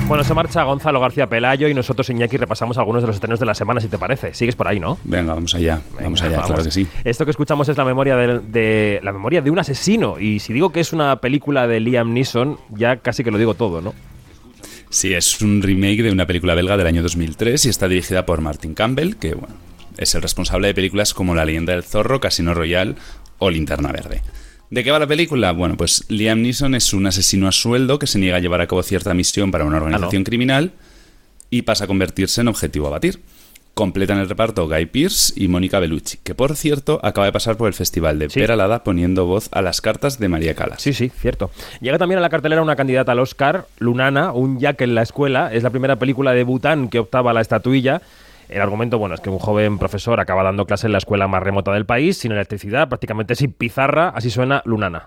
[0.07, 3.47] Bueno, se marcha Gonzalo García Pelayo y nosotros, Iñaki, repasamos algunos de los estrenos de
[3.47, 4.35] la semana, si te parece.
[4.35, 4.99] Sigues por ahí, ¿no?
[5.05, 5.81] Venga, vamos allá.
[5.99, 6.87] vamos allá, claro que sí.
[7.03, 10.19] Esto que escuchamos es la memoria de, la memoria de un asesino.
[10.19, 13.55] Y si digo que es una película de Liam Neeson, ya casi que lo digo
[13.55, 13.95] todo, ¿no?
[14.91, 18.41] Sí, es un remake de una película belga del año 2003 y está dirigida por
[18.41, 19.55] Martin Campbell, que bueno,
[19.99, 22.95] es el responsable de películas como La leyenda del zorro, Casino Royale
[23.39, 24.23] o Linterna Verde.
[24.71, 25.53] ¿De qué va la película?
[25.53, 28.67] Bueno, pues Liam Neeson es un asesino a sueldo que se niega a llevar a
[28.67, 30.73] cabo cierta misión para una organización criminal
[31.51, 33.21] y pasa a convertirse en objetivo a batir.
[33.79, 37.69] Completan el reparto Guy Pearce y Mónica Bellucci, que por cierto acaba de pasar por
[37.69, 38.41] el Festival de Sí.
[38.41, 40.83] Peralada poniendo voz a las cartas de María Calas.
[40.83, 41.53] Sí, sí, cierto.
[41.81, 45.55] Llega también a la cartelera una candidata al Oscar, Lunana, un Jack en la escuela.
[45.55, 48.03] Es la primera película de Bután que optaba a la estatuilla.
[48.49, 51.45] El argumento, bueno, es que un joven profesor acaba dando clase en la escuela más
[51.45, 54.09] remota del país, sin electricidad, prácticamente sin pizarra.
[54.09, 55.05] Así suena Lunana.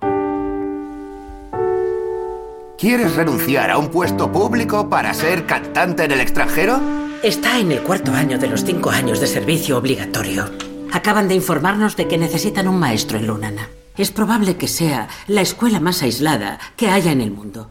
[2.78, 7.01] ¿Quieres renunciar a un puesto público para ser cantante en el extranjero?
[7.24, 10.46] Está en el cuarto año de los cinco años de servicio obligatorio.
[10.92, 13.70] Acaban de informarnos de que necesitan un maestro en Lunana.
[13.96, 17.70] Es probable que sea la escuela más aislada que haya en el mundo.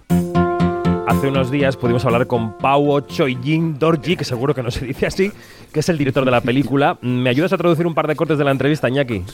[1.08, 5.06] Hace unos días pudimos hablar con Pau Choying Dorji, que seguro que no se dice
[5.06, 5.32] así,
[5.72, 6.96] que es el director de la película.
[7.00, 9.24] ¿Me ayudas a traducir un par de cortes de la entrevista, Iñaki?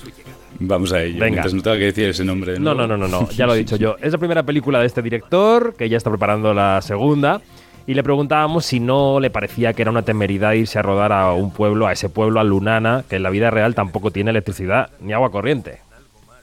[0.60, 1.20] Vamos a ello.
[1.20, 1.42] Venga.
[1.42, 2.52] Mientras no tenga que decir ese nombre.
[2.52, 3.96] de No, no, no, no, no, ya lo he dicho yo.
[4.00, 7.42] Es la primera película de este director, que ya está preparando la segunda.
[7.86, 11.32] Y le preguntábamos si no le parecía que era una temeridad irse a rodar a
[11.32, 14.90] un pueblo, a ese pueblo, a Lunana, que en la vida real tampoco tiene electricidad
[15.00, 15.78] ni agua corriente.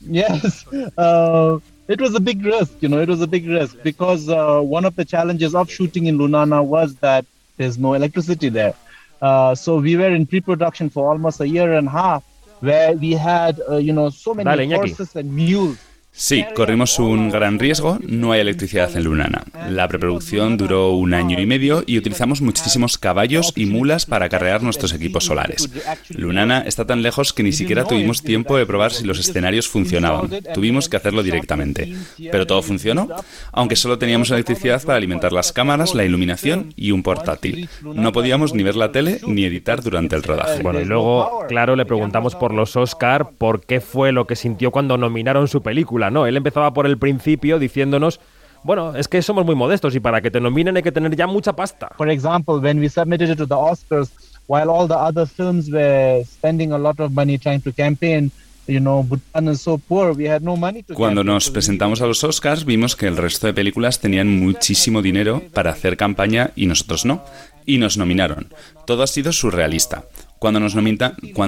[0.10, 0.66] Yes,
[0.98, 2.82] uh, it was a big risk.
[2.82, 6.08] You know, it was a big risk because uh, one of the challenges of shooting
[6.08, 7.26] in Lunana was that
[7.58, 8.74] there's no electricity there.
[9.22, 12.24] Uh, so we were in pre-production for almost a year and a half,
[12.62, 15.78] where we had, uh, you know, so many Dale, horses and mules.
[16.16, 17.98] Sí, corrimos un gran riesgo.
[18.08, 19.46] No hay electricidad en Lunana.
[19.68, 24.62] La preproducción duró un año y medio y utilizamos muchísimos caballos y mulas para carrear
[24.62, 25.72] nuestros equipos solares.
[26.10, 30.30] Lunana está tan lejos que ni siquiera tuvimos tiempo de probar si los escenarios funcionaban.
[30.54, 31.96] Tuvimos que hacerlo directamente.
[32.32, 33.10] Pero todo funcionó,
[33.52, 37.68] aunque solo teníamos electricidad para alimentar las cámaras, la iluminación y un portátil.
[37.82, 40.62] No podíamos ni ver la tele ni editar durante el rodaje.
[40.62, 44.70] Bueno, y luego, claro, le preguntamos por los Oscar, por qué fue lo que sintió
[44.70, 46.26] cuando nominaron su película, ¿no?
[46.26, 48.20] Él empezaba por el principio diciéndonos,
[48.64, 51.28] bueno, es que somos muy modestos y para que te nominen hay que tener ya
[51.28, 51.90] mucha pasta.
[51.98, 54.10] For example, when we submitted it to the Oscars,
[54.48, 58.32] while all the other films were spending a lot of money trying to campaign,
[58.68, 62.08] you know, Bhutan is so poor, we had no money to Cuando nos presentamos a
[62.08, 66.66] los Oscars vimos que el resto de películas tenían muchísimo dinero para hacer campaña y
[66.66, 67.24] nosotros no.
[67.66, 68.54] Y nos nominaron.
[68.86, 70.04] Todo ha sido surrealista.
[70.44, 70.60] Cuando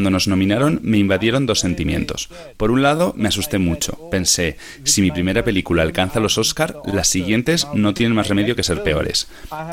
[0.09, 2.29] nos, nominaron me invadieron dos sentimientos.
[2.55, 4.09] Por un lado, me asusté mucho.
[4.09, 4.55] Pensé,
[4.85, 8.83] si mi primera película alcanza los Oscar, las siguientes no tienen más remedio que ser
[8.83, 9.27] peores.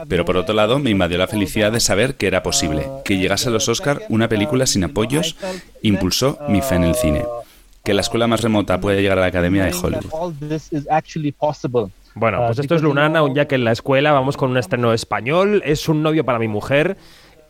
[0.08, 2.84] Pero por otro lado, me invadió la felicidad de saber que era posible.
[3.04, 5.36] Que llegase a los Oscar una película sin apoyos
[5.82, 7.22] impulsó mi fe en el cine.
[7.84, 10.34] Que la escuela más remota pueda llegar a la Academia de Hollywood.
[12.14, 14.10] Bueno, pues esto es Lunana, un Jack en la escuela.
[14.10, 15.62] Vamos con un estreno español.
[15.64, 16.96] Es un novio para mi mujer.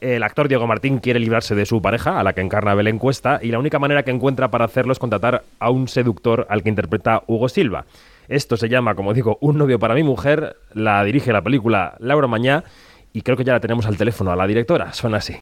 [0.03, 3.39] El actor Diego Martín quiere librarse de su pareja, a la que encarna Belén Cuesta,
[3.41, 6.71] y la única manera que encuentra para hacerlo es contratar a un seductor al que
[6.71, 7.85] interpreta Hugo Silva.
[8.27, 10.57] Esto se llama, como digo, Un novio para mi mujer.
[10.75, 12.65] La dirige la película Laura Mañá,
[13.13, 14.93] y creo que ya la tenemos al teléfono a la directora.
[14.93, 15.39] Suena así.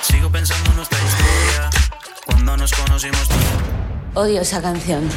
[0.00, 1.70] Sigo pensando en nuestra historia.
[2.26, 3.28] Cuando nos conocimos.
[4.14, 5.08] Odio esa canción.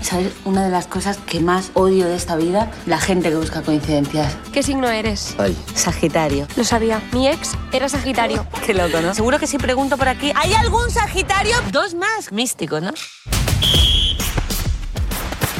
[0.00, 0.32] ¿Sabes?
[0.44, 4.36] Una de las cosas que más odio de esta vida, la gente que busca coincidencias.
[4.52, 5.36] ¿Qué signo eres?
[5.74, 6.46] Sagitario.
[6.56, 7.02] Lo sabía.
[7.12, 8.46] Mi ex era Sagitario.
[8.66, 9.14] Qué loco, ¿no?
[9.14, 11.56] Seguro que si pregunto por aquí, ¿hay algún Sagitario?
[11.70, 12.32] Dos más.
[12.32, 12.92] Místico, ¿no?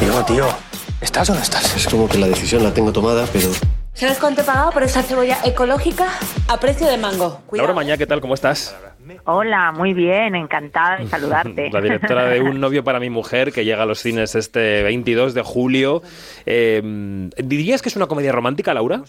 [0.00, 0.46] Digo, tío,
[1.00, 1.76] ¿estás o no estás?
[1.76, 3.50] Es como que la decisión la tengo tomada, pero...
[3.92, 6.08] ¿Sabes cuánto he pagado por esta cebolla ecológica?
[6.48, 7.42] A precio de mango.
[7.52, 8.20] Laura Mañá, ¿qué tal?
[8.22, 8.74] ¿Cómo estás?
[9.24, 11.70] Hola, muy bien, encantada de saludarte.
[11.70, 15.34] La directora de Un novio para mi mujer, que llega a los cines este 22
[15.34, 16.02] de julio.
[16.46, 19.02] Eh, ¿Dirías que es una comedia romántica, Laura?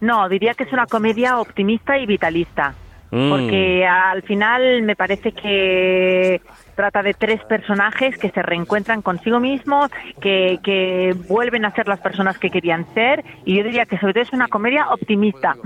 [0.00, 2.74] No, diría que es una comedia optimista y vitalista,
[3.12, 3.30] Mm.
[3.30, 6.40] porque al final me parece que
[6.76, 12.00] trata de tres personajes que se reencuentran consigo mismos, que, que vuelven a ser las
[12.00, 15.56] personas que querían ser, y yo diría que sobre todo es una comedia optimista.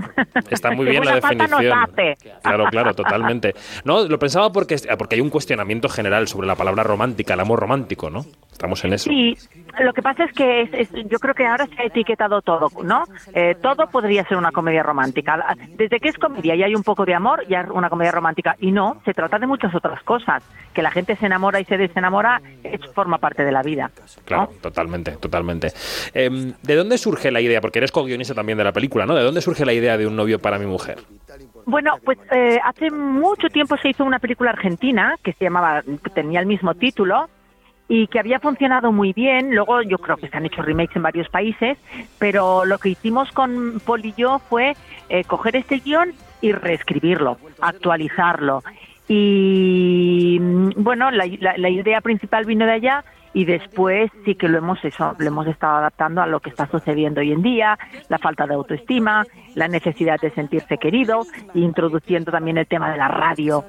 [0.49, 1.59] Está muy bien la definición.
[2.41, 3.53] Claro, claro, totalmente.
[3.83, 7.59] No, lo pensaba porque, porque hay un cuestionamiento general sobre la palabra romántica, el amor
[7.59, 8.25] romántico, ¿no?
[8.51, 9.09] Estamos en eso.
[9.09, 9.35] Sí,
[9.79, 12.67] lo que pasa es que es- es- yo creo que ahora se ha etiquetado todo,
[12.83, 13.03] ¿no?
[13.33, 15.55] Eh, todo podría ser una comedia romántica.
[15.77, 18.55] Desde que es comedia y hay un poco de amor, ya es una comedia romántica.
[18.59, 20.43] Y no, se trata de muchas otras cosas.
[20.73, 23.89] Que la gente se enamora y se desenamora es, forma parte de la vida.
[24.25, 25.69] Claro, totalmente, totalmente.
[26.13, 27.61] Em, ¿De dónde surge la idea?
[27.61, 29.15] Porque eres co-guionista también de la película, ¿no?
[29.15, 30.99] ¿De dónde surge la idea de un novio para mi mujer?
[31.65, 35.83] Bueno, pues eh, hace mucho tiempo se hizo una película argentina que se llamaba,
[36.13, 37.29] tenía el mismo título
[37.93, 39.53] y que había funcionado muy bien.
[39.53, 41.77] Luego yo creo que se han hecho remakes en varios países,
[42.19, 44.77] pero lo que hicimos con Paul y yo fue
[45.09, 48.63] eh, coger este guion y reescribirlo, actualizarlo.
[49.09, 51.25] Y mm, bueno, la,
[51.57, 55.47] la- idea principal vino de allá y después sí que lo hemos eso, lo hemos
[55.47, 57.77] estado adaptando a lo que está sucediendo hoy en día,
[58.07, 59.25] la falta de autoestima,
[59.55, 61.23] la necesidad de sentirse querido,
[61.55, 63.65] introduciendo también el tema de la radio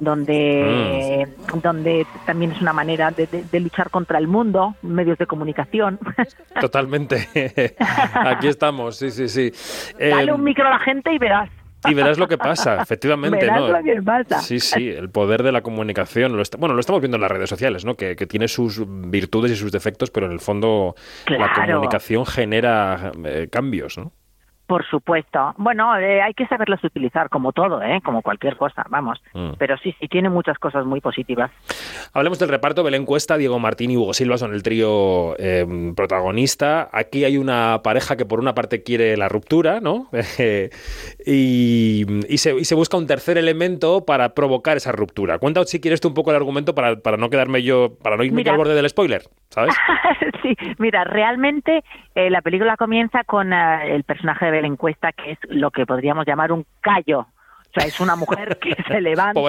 [0.00, 1.28] donde
[1.62, 5.98] donde también es una manera de, de- de luchar contra el mundo, medios de comunicación.
[6.60, 7.28] Totalmente.
[8.14, 9.52] Aquí estamos, sí, sí, sí.
[9.98, 11.50] Dale Eh, un micro a la gente y verás.
[11.88, 13.68] y verás lo que pasa, efectivamente, Verás ¿no?
[13.68, 14.40] lo que pasa.
[14.40, 16.34] Sí, sí, el poder de la comunicación.
[16.36, 17.94] Lo est- bueno, lo estamos viendo en las redes sociales, ¿no?
[17.96, 20.94] Que, que tiene sus virtudes y sus defectos, pero en el fondo
[21.28, 24.12] la comunicación genera eh, cambios, ¿no?
[24.66, 25.54] Por supuesto.
[25.58, 28.00] Bueno, eh, hay que saberlas utilizar como todo, ¿eh?
[28.04, 29.22] como cualquier cosa, vamos.
[29.32, 29.52] Mm.
[29.58, 31.50] Pero sí, sí, tiene muchas cosas muy positivas.
[32.12, 32.82] Hablemos del reparto.
[32.82, 36.88] Belén Cuesta, Diego Martín y Hugo Silva son el trío eh, protagonista.
[36.92, 40.08] Aquí hay una pareja que por una parte quiere la ruptura, ¿no?
[41.26, 45.38] y, y se, y se busca un tercer elemento para provocar esa ruptura.
[45.38, 48.24] Cuenta si quieres tú un poco el argumento para, para no quedarme yo, para no
[48.24, 48.52] irme Mira.
[48.52, 49.74] al borde del spoiler, ¿sabes?
[50.42, 51.82] sí, mira, realmente
[52.14, 55.86] eh, la película comienza con eh, el personaje de Belén Cuesta, que es lo que
[55.86, 57.20] podríamos llamar un callo.
[57.20, 59.40] O sea, es una mujer que se levanta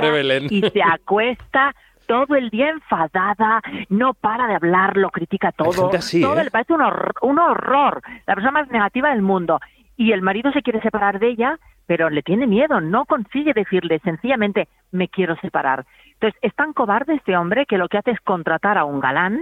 [0.50, 1.74] y se acuesta
[2.08, 5.92] todo el día enfadada, no para de hablar, lo critica todo.
[5.94, 6.46] así, todo ¿eh?
[6.46, 9.60] le parece un horror, un horror, la persona más negativa del mundo.
[9.98, 14.00] Y el marido se quiere separar de ella, pero le tiene miedo, no consigue decirle
[14.00, 15.86] sencillamente me quiero separar.
[16.14, 19.40] Entonces, es tan cobarde este hombre que lo que hace es contratar a un galán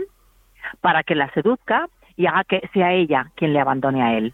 [0.82, 4.34] para que la seduzca y haga que sea ella quien le abandone a él.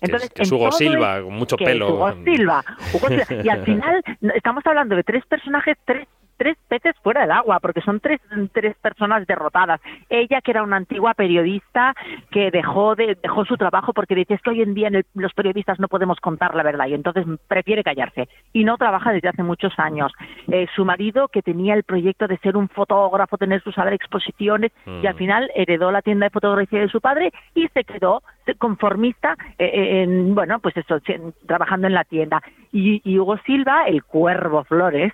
[0.00, 1.94] Que es- que es en Hugo todo Silva, con mucho que es pelo.
[1.94, 3.26] Hugo Silva, Hugo Silva.
[3.44, 4.02] Y al final
[4.34, 6.06] estamos hablando de tres personajes, tres
[6.40, 8.18] tres peces fuera del agua, porque son tres,
[8.52, 9.78] tres personas derrotadas.
[10.08, 11.94] Ella, que era una antigua periodista
[12.30, 15.06] que dejó de dejó su trabajo porque dice es que hoy en día en el-
[15.14, 19.28] los periodistas no podemos contar la verdad y entonces prefiere callarse y no trabaja desde
[19.28, 20.10] hace muchos años.
[20.50, 23.96] Eh, su marido, que tenía el proyecto de ser un fotógrafo, tener su sala de
[23.96, 24.72] exposiciones
[25.02, 25.18] y al Mm.
[25.18, 28.22] final heredó la tienda de fotografía de su padre y se quedó
[28.58, 30.98] conformista eh, eh, en, bueno, pues eso,
[31.46, 32.40] trabajando en la tienda.
[32.72, 35.12] Y, y Hugo Silva, el Cuervo Flores,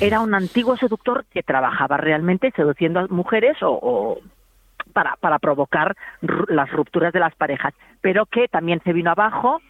[0.00, 4.18] era un antiguo seductor que trabajaba realmente seduciendo a mujeres o, o
[4.92, 5.96] para, para provocar
[6.48, 9.60] las rupturas de las parejas, pero que también se vino abajo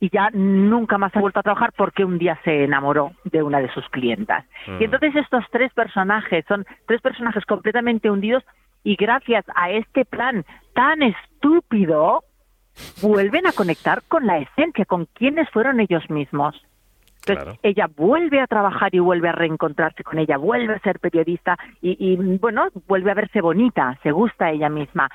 [0.00, 3.60] y ya nunca más ha vuelto a trabajar porque un día se enamoró de una
[3.60, 4.44] de sus clientas.
[4.66, 4.80] Mm.
[4.82, 8.44] Y entonces estos tres personajes son tres personajes completamente hundidos
[8.82, 12.24] y gracias a este plan tan estúpido
[13.00, 16.60] vuelven a conectar con la esencia, con quienes fueron ellos mismos.
[17.26, 21.56] Entonces, ella vuelve a trabajar y vuelve a reencontrarse con ella, vuelve a ser periodista
[21.80, 25.08] y, y, bueno, vuelve a verse bonita, se gusta ella misma.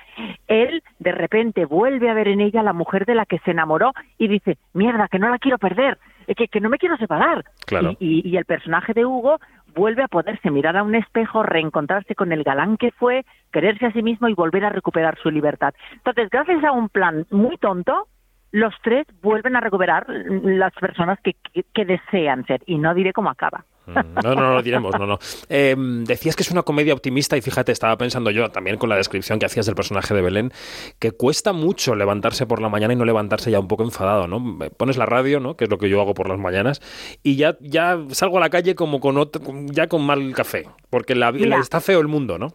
[0.47, 3.93] Él, de repente, vuelve a ver en ella la mujer de la que se enamoró
[4.17, 7.43] y dice, mierda, que no la quiero perder, eh, que, que no me quiero separar.
[7.65, 7.91] Claro.
[7.99, 9.37] Y, y- y el personaje de Hugo
[9.75, 13.91] vuelve a poderse mirar a un espejo, reencontrarse con el galán que fue, quererse a
[13.91, 15.73] sí mismo y volver a recuperar su libertad.
[15.93, 18.07] Entonces, gracias a un plan muy tonto,
[18.51, 22.61] los tres vuelven a recuperar las personas que, que- que desean ser.
[22.65, 23.65] Y no diré cómo acaba.
[23.87, 25.17] No, no, no lo diremos, no, no.
[25.49, 28.95] Eh, decías que es una comedia optimista y fíjate, estaba pensando yo también con la
[28.95, 30.51] descripción que hacías del personaje de Belén,
[30.99, 34.59] que cuesta mucho levantarse por la mañana y no levantarse ya un poco enfadado, ¿no?
[34.77, 35.55] Pones la radio, ¿no?
[35.57, 36.81] Que es lo que yo hago por las mañanas,
[37.23, 41.15] y ya, ya salgo a la calle como con otro- ya con mal café, porque
[41.15, 41.57] la, Mira.
[41.57, 42.49] está feo el mundo, ¿no?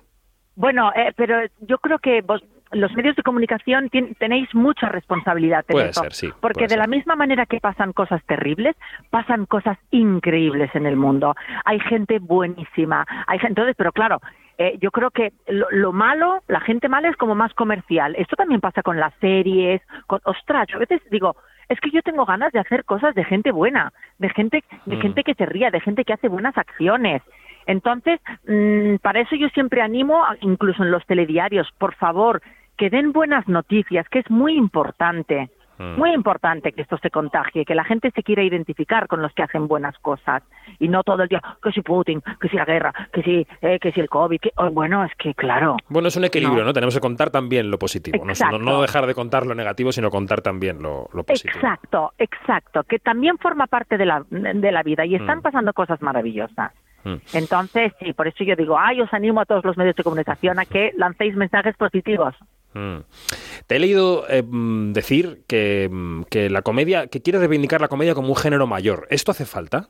[0.55, 2.43] Bueno, eh, pero yo creo que vos,
[2.75, 6.87] los medios de comunicación tien- tenéis mucha responsabilidad en esto, ser, sí, Porque de la
[6.87, 8.77] misma manera que pasan cosas terribles,
[9.11, 11.35] pasan cosas increíbles en el mundo.
[11.65, 14.21] Hay gente buenísima, hay gente, entonces, pero claro,
[14.59, 18.15] eh, yo creo que lo, lo malo, la gente mala es como más comercial.
[18.17, 21.37] Esto también pasa con las series, con, ostras, yo a veces digo,
[21.69, 25.01] es que yo tengo ganas de hacer cosas de gente buena, de gente, de Mm.
[25.01, 27.23] gente que se ría, de gente que hace buenas acciones.
[27.67, 32.43] Entonces, mm, para eso yo siempre animo, incluso en los telediarios, por favor,
[32.77, 35.51] que den buenas noticias, que es muy importante.
[35.77, 35.97] Mm.
[35.99, 39.43] Muy importante que esto se contagie, que la gente se quiera identificar con los que
[39.43, 40.45] hacen buenas cosas
[40.79, 43.81] y no todo el día que si Putin, que si la guerra, que si, eh,
[43.81, 45.77] que si el COVID, que, oh, bueno, es que claro.
[45.89, 46.67] Bueno, es un equilibrio, ¿no?
[46.67, 46.73] No.
[46.73, 48.31] Tenemos que contar también lo positivo, ¿no?
[48.31, 48.57] Exacto.
[48.57, 51.57] No, no dejar de contar lo negativo, sino contar también lo, lo positivo.
[51.57, 55.43] Exacto, exacto, que también forma parte de la, de la vida y están Mm.
[55.43, 56.73] pasando cosas maravillosas.
[57.03, 57.17] Mm.
[57.35, 60.61] Entonces, sí, por eso yo digo, ay, os animo a todos los medios de comunicación
[60.61, 62.37] a que lancéis mensajes positivos.
[62.75, 62.99] Mm.
[63.67, 67.89] Te he leído eh, mm, decir que, mm, que la comedia, que quieres reivindicar la
[67.89, 69.07] comedia como un género mayor.
[69.11, 69.89] ¿Esto hace falta?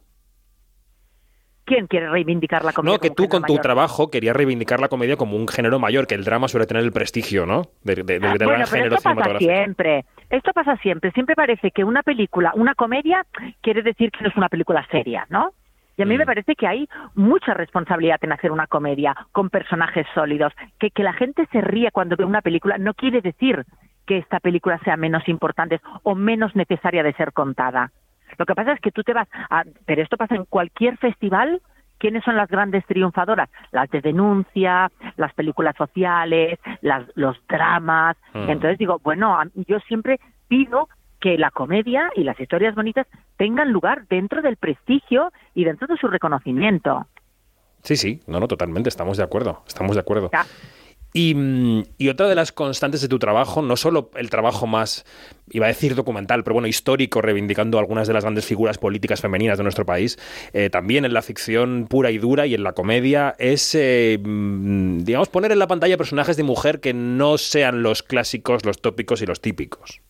[1.66, 2.94] ¿Quién quiere reivindicar la comedia?
[2.96, 3.62] No, que como tú con tu mayor?
[3.62, 6.92] trabajo querías reivindicar la comedia como un género mayor, que el drama suele tener el
[6.92, 7.70] prestigio, ¿no?
[7.82, 10.04] De, de- del gran Bueno, pero género esto pasa siempre.
[10.28, 11.10] Esto pasa siempre.
[11.12, 13.24] Siempre parece que una película, una comedia,
[13.62, 15.52] quiere decir que no es una película seria, ¿no?
[15.96, 16.18] Y a mí Mm.
[16.18, 20.52] me parece que hay mucha responsabilidad en hacer una comedia con personajes sólidos.
[20.78, 23.64] Que, que la gente se ríe cuando ve una película no quiere decir
[24.06, 27.90] que esta película sea menos importante o menos necesaria de ser contada.
[28.38, 29.62] Lo que pasa es que tú te vas a...
[29.86, 31.60] Pero esto pasa en cualquier festival.
[31.98, 33.48] ¿Quiénes son las grandes triunfadoras?
[33.70, 38.16] Las de denuncia, las películas sociales, las, los dramas.
[38.34, 38.50] Mm.
[38.50, 39.38] Entonces digo, bueno,
[39.68, 40.18] yo siempre
[40.48, 40.88] pido
[41.24, 43.06] que la comedia y las historias bonitas
[43.38, 47.06] tengan lugar dentro del prestigio y dentro de su reconocimiento.
[47.82, 50.28] Sí, sí, no, no, totalmente, estamos de acuerdo, estamos de acuerdo.
[50.30, 50.44] Ya.
[51.14, 55.06] Y, mm, y otra de las constantes de tu trabajo, no solo el trabajo más,
[55.48, 59.56] iba a decir documental, pero bueno, histórico, reivindicando algunas de las grandes figuras políticas femeninas
[59.56, 60.18] de nuestro país,
[60.52, 65.04] eh, también en la ficción pura y dura y en la comedia, es, eh, mm,
[65.04, 69.22] digamos, poner en la pantalla personajes de mujer que no sean los clásicos, los tópicos
[69.22, 70.02] y los típicos.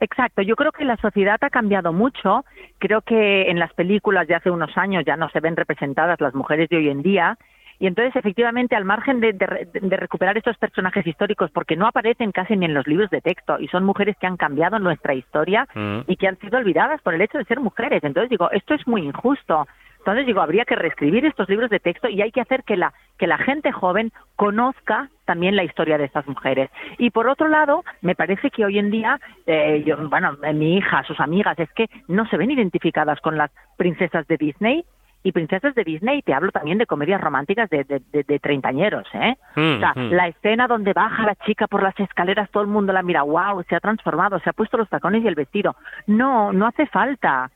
[0.00, 2.44] Exacto, yo creo que la sociedad ha cambiado mucho.
[2.78, 6.34] Creo que en las películas de hace unos años ya no se ven representadas las
[6.34, 7.36] mujeres de hoy en día.
[7.78, 12.30] Y entonces, efectivamente, al margen de, de de recuperar estos personajes históricos, porque no aparecen
[12.30, 15.66] casi ni en los libros de texto, y son mujeres que han cambiado nuestra historia
[15.74, 16.00] Mm.
[16.06, 18.04] y que han sido olvidadas por el hecho de ser mujeres.
[18.04, 19.66] Entonces digo, esto es muy injusto.
[20.00, 22.92] Entonces digo, habría que reescribir estos libros de texto y hay que hacer que la,
[23.18, 26.70] que la gente joven conozca también la historia de estas mujeres.
[26.98, 30.78] Y por otro lado, me parece que hoy en día, eh, yo, bueno, eh, mi
[30.78, 34.84] hija, sus amigas, es que no se ven identificadas con las princesas de Disney.
[35.22, 39.06] Y princesas de Disney, te hablo también de comedias románticas de, de, de, de treintañeros,
[39.12, 39.36] ¿eh?
[39.54, 40.12] Mm, o sea, mm.
[40.12, 43.62] la escena donde baja la chica por las escaleras, todo el mundo la mira, wow,
[43.68, 45.76] se ha transformado, se ha puesto los tacones y el vestido.
[46.06, 47.50] No, no hace falta.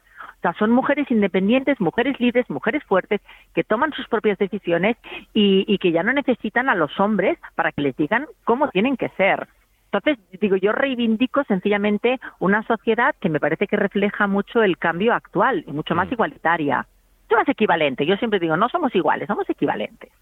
[0.45, 3.22] O sea, son mujeres independientes, mujeres libres, mujeres fuertes,
[3.55, 4.99] que toman sus propias decisiones
[5.32, 8.99] y, y que ya no necesitan a los hombres para que les digan cómo tienen
[8.99, 9.49] que ser.
[9.90, 15.14] Entonces, digo, yo reivindico sencillamente una sociedad que me parece que refleja mucho el cambio
[15.14, 16.86] actual y mucho más igualitaria.
[17.22, 18.05] Mucho más equivalente.
[18.05, 20.12] Yo siempre digo, no somos iguales, somos equivalentes.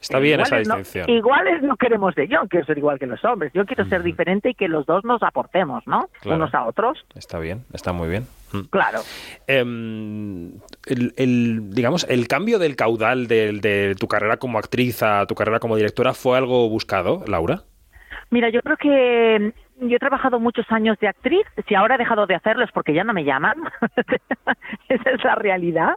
[0.00, 1.10] Está bien esa Iguales no- distinción.
[1.16, 2.28] iguales no queremos ser.
[2.28, 3.52] Yo no quiero ser igual que los hombres.
[3.52, 6.08] Yo quiero ser diferente y que los dos nos aportemos, ¿no?
[6.20, 6.36] Claro.
[6.36, 7.04] Unos a otros.
[7.16, 8.24] Está bien, está muy bien.
[8.52, 8.60] Mm.
[8.70, 9.00] Claro.
[9.48, 10.52] Em,
[10.86, 15.34] el, el, digamos, el cambio del caudal del- de, tu carrera como actriz a tu
[15.34, 17.62] carrera como directora fue algo buscado, Laura.
[18.30, 21.44] Mira, yo creo que yo he trabajado muchos años de actriz.
[21.66, 23.56] Si ahora he dejado de hacerlo es porque ya no me llaman.
[24.88, 25.94] Esa es la realidad.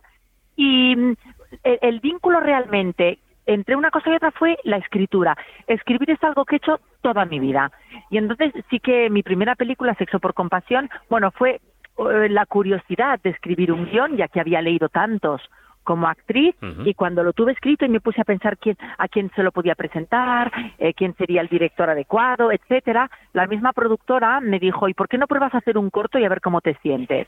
[0.55, 1.13] Y mm,
[1.63, 5.35] el, el vínculo realmente entre una cosa y otra fue la escritura.
[5.67, 7.71] Escribir es algo que he hecho toda mi vida.
[8.09, 11.59] Y entonces sí que mi primera película, Sexo por Compasión, bueno, fue
[11.97, 15.41] eh, la curiosidad de escribir un guion, ya que había leído tantos
[15.83, 19.31] como actriz y cuando lo tuve escrito y me puse a pensar quién a quién
[19.35, 24.59] se lo podía presentar, eh, quién sería el director adecuado, etcétera, la misma productora me
[24.59, 26.75] dijo, "¿Y por qué no pruebas a hacer un corto y a ver cómo te
[26.83, 27.27] sientes?"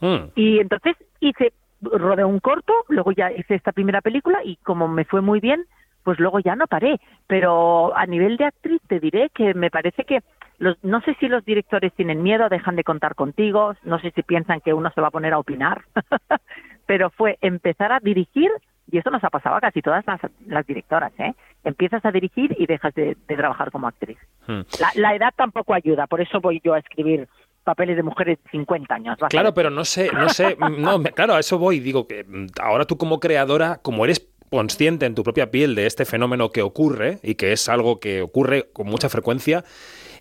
[0.00, 0.32] Mm.
[0.34, 1.52] Y entonces hice,
[1.82, 5.64] rodé un corto, luego ya hice esta primera película y como me fue muy bien,
[6.02, 7.00] pues luego ya no paré.
[7.26, 10.20] Pero a nivel de actriz te diré que me parece que
[10.58, 14.22] los, no sé si los directores tienen miedo, dejan de contar contigo, no sé si
[14.22, 15.82] piensan que uno se va a poner a opinar,
[16.86, 18.50] pero fue empezar a dirigir
[18.90, 21.34] y eso nos ha pasado a casi todas las, las directoras, ¿eh?
[21.64, 24.18] Empiezas a dirigir y dejas de, de trabajar como actriz.
[24.46, 24.60] Mm.
[24.80, 27.28] La, la edad tampoco ayuda, por eso voy yo a escribir
[27.62, 29.18] papeles de mujeres de 50 años.
[29.28, 31.80] Claro, pero no sé, no sé, no, claro, a eso voy.
[31.80, 35.86] Digo que mm, ahora tú como creadora, como eres consciente en tu propia piel de
[35.86, 39.64] este fenómeno que ocurre y que es algo que ocurre con mucha frecuencia,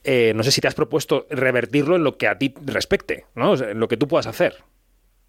[0.03, 3.51] eh, no sé si te has propuesto revertirlo en lo que a ti respecte, ¿no?
[3.51, 4.63] O sea, en lo que tú puedas hacer.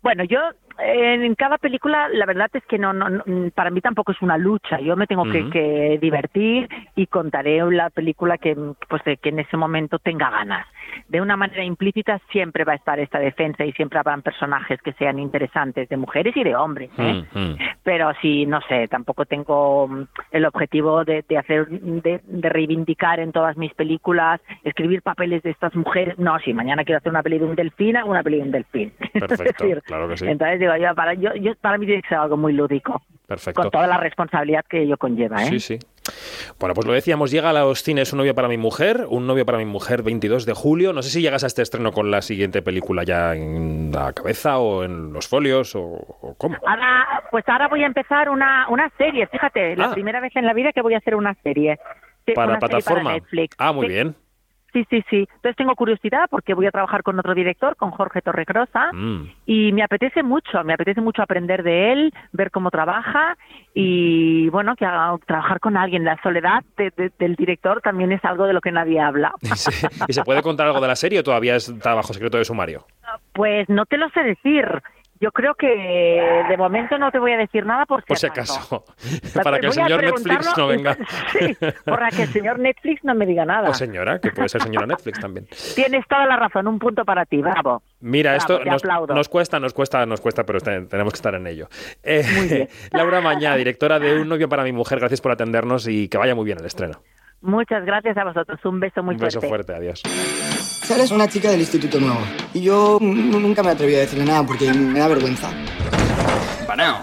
[0.03, 0.41] Bueno, yo
[0.79, 3.23] en cada película la verdad es que no, no, no,
[3.55, 4.81] para mí tampoco es una lucha.
[4.81, 8.57] Yo me tengo que, divertir y contaré la película que
[8.89, 10.67] pues que en ese momento tenga ganas.
[11.09, 14.93] De una manera implícita siempre va a estar esta defensa y siempre habrán personajes que
[14.95, 16.91] sean interesantes de mujeres y de hombres.
[16.99, 17.25] ¿eh?
[17.83, 23.21] Pero sí, no sé, tampoco tengo mm, el objetivo de, de hacer, de, de reivindicar
[23.21, 26.19] en todas mis películas, escribir papeles de estas mujeres.
[26.19, 28.51] No, si mañana quiero hacer una peli de un delfín, hago una peli de un
[28.51, 28.93] delfín.
[29.15, 30.27] Es decir, claro que sí.
[30.27, 33.63] Entonces digo, yo, para, yo, yo- para mí tiene que ser algo muy lúdico, Perfecto.
[33.63, 35.43] con toda la responsabilidad que ello conlleva.
[35.43, 35.47] ¿eh?
[35.47, 35.79] Sí, sí.
[36.59, 39.47] Bueno, pues lo decíamos, llega a los cines Un novio para mi mujer, Un novio
[39.47, 40.93] para mi mujer 22 de julio.
[40.93, 44.59] No sé si llegas a este estreno con la siguiente película ya en la cabeza
[44.59, 46.57] o en los folios o, o cómo.
[46.67, 49.93] Ahora, pues ahora voy a empezar una, una serie, fíjate, la Ah.
[49.95, 51.79] primera vez en la vida que voy a hacer una serie.
[52.27, 53.13] Sí, Para plataforma.
[53.15, 53.55] Netflix.
[53.59, 53.93] Ah, muy Sí.
[53.93, 54.15] bien.
[54.73, 55.19] Sí, sí, sí.
[55.35, 59.29] Entonces tengo curiosidad porque voy a trabajar con otro director, con Jorge Torregrosa, Mm.
[59.47, 63.37] y me apetece mucho, me apetece mucho aprender de él, ver cómo trabaja
[63.75, 66.05] y, bueno, que haga- trabajar con alguien.
[66.05, 69.33] La soledad de- de- del director también es algo de lo que nadie habla.
[69.43, 72.39] ¿Y se, y se puede contar algo de la serie o todavía está bajo secreto
[72.39, 72.87] de sumario?
[73.35, 74.67] Pues no te lo sé decir.
[75.23, 75.69] Yo creo que
[76.49, 78.55] de momento no te voy a decir nada por si, Por si acaso.
[78.55, 78.85] acaso.
[79.45, 80.97] Para que el señor Netflix no venga.
[81.33, 83.71] Sí, para que el señor Netflix no me diga nada.
[83.71, 85.47] O señora, que puede ser señora Netflix también.
[85.77, 87.83] Tienes toda la razón, un punto para ti, bravo.
[88.01, 88.65] Mira, Bravo, esto
[89.15, 91.69] nos, cuesta, nos cuesta, nos cuesta, pero está- tenemos que estar en ello.
[92.03, 96.19] Eh, Laura Mañá, directora de Un novio para mi mujer, gracias por atendernos y que
[96.19, 97.01] vaya muy bien el estreno.
[97.43, 99.73] Muchas gracias a vosotros, un beso muy Un beso fuerte.
[99.73, 100.03] fuerte, adiós.
[100.87, 102.19] Sara es una chica del instituto nuevo.
[102.55, 105.51] Y yo nunca me atreví a decirle nada porque me da vergüenza.
[106.67, 107.01] Panao.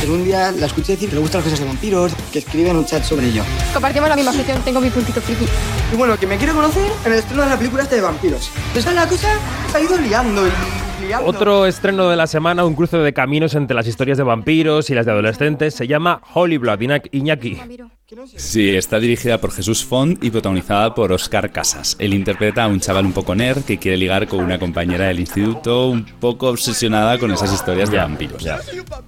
[0.00, 2.70] Pero un día la escuché decir que le gustan las cosas de vampiros, que escribe
[2.70, 3.44] en un chat sobre ello.
[3.72, 5.44] Compartimos la misma afición, tengo mi puntito friki.
[5.92, 8.50] Y bueno, que me quiere conocer en el estreno de la película esta de vampiros.
[8.68, 9.28] Entonces la cosa
[9.70, 10.50] se ha ido liando y
[11.20, 11.30] liando.
[11.30, 14.94] Otro estreno de la semana, un cruce de caminos entre las historias de vampiros y
[14.94, 17.58] las de adolescentes, se llama Holy Blood, Iñaki- Iñaki.
[18.36, 21.96] Sí, está dirigida por Jesús Font y protagonizada por Oscar Casas.
[21.98, 25.18] Él interpreta a un chaval un poco nerd que quiere ligar con una compañera del
[25.20, 28.46] instituto un poco obsesionada con esas historias de vampiros.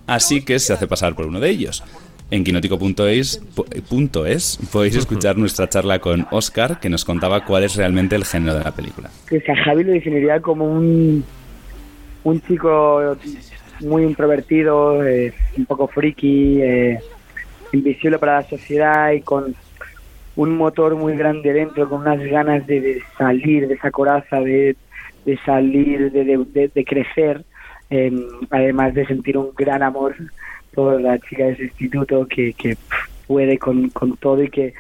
[0.07, 1.83] Así que se hace pasar por uno de ellos.
[2.31, 7.65] En quinótico.es po- punto es, podéis escuchar nuestra charla con Oscar que nos contaba cuál
[7.65, 9.11] es realmente el género de la película.
[9.29, 11.23] que a Javi lo definiría como un,
[12.25, 13.17] un chico
[13.81, 16.99] muy introvertido, eh, un poco friki, eh,
[17.73, 19.55] invisible para la sociedad y con
[20.37, 24.77] un motor muy grande dentro, con unas ganas de, salir de esa coraza, de,
[25.25, 27.45] de salir, de, de- de- crecer,
[27.91, 28.13] eh,
[28.51, 30.15] además de sentir un gran amor
[30.75, 32.77] por la chica de ese instituto que, que
[33.27, 34.75] puede con, con todo y que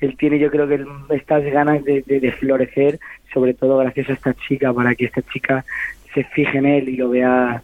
[0.00, 0.84] él tiene yo creo que
[1.14, 2.98] estas ganas de florecer,
[3.32, 5.64] sobre todo gracias a esta chica, para que esta chica
[6.16, 7.62] se fije en él y lo vea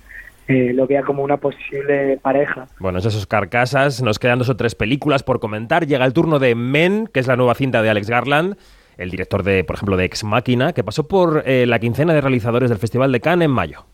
[0.48, 2.66] eh, lo vea como una posible pareja.
[2.78, 5.86] Bueno, esos Oscar Casas, nos quedan dos o tres películas por comentar.
[5.86, 8.56] Llega el turno de Men, que es la nueva cinta de Alex Garland,
[8.98, 12.20] el director de, por ejemplo, de Ex Máquina, que pasó por eh, la quincena de
[12.20, 13.86] realizadores del Festival de Cannes en mayo.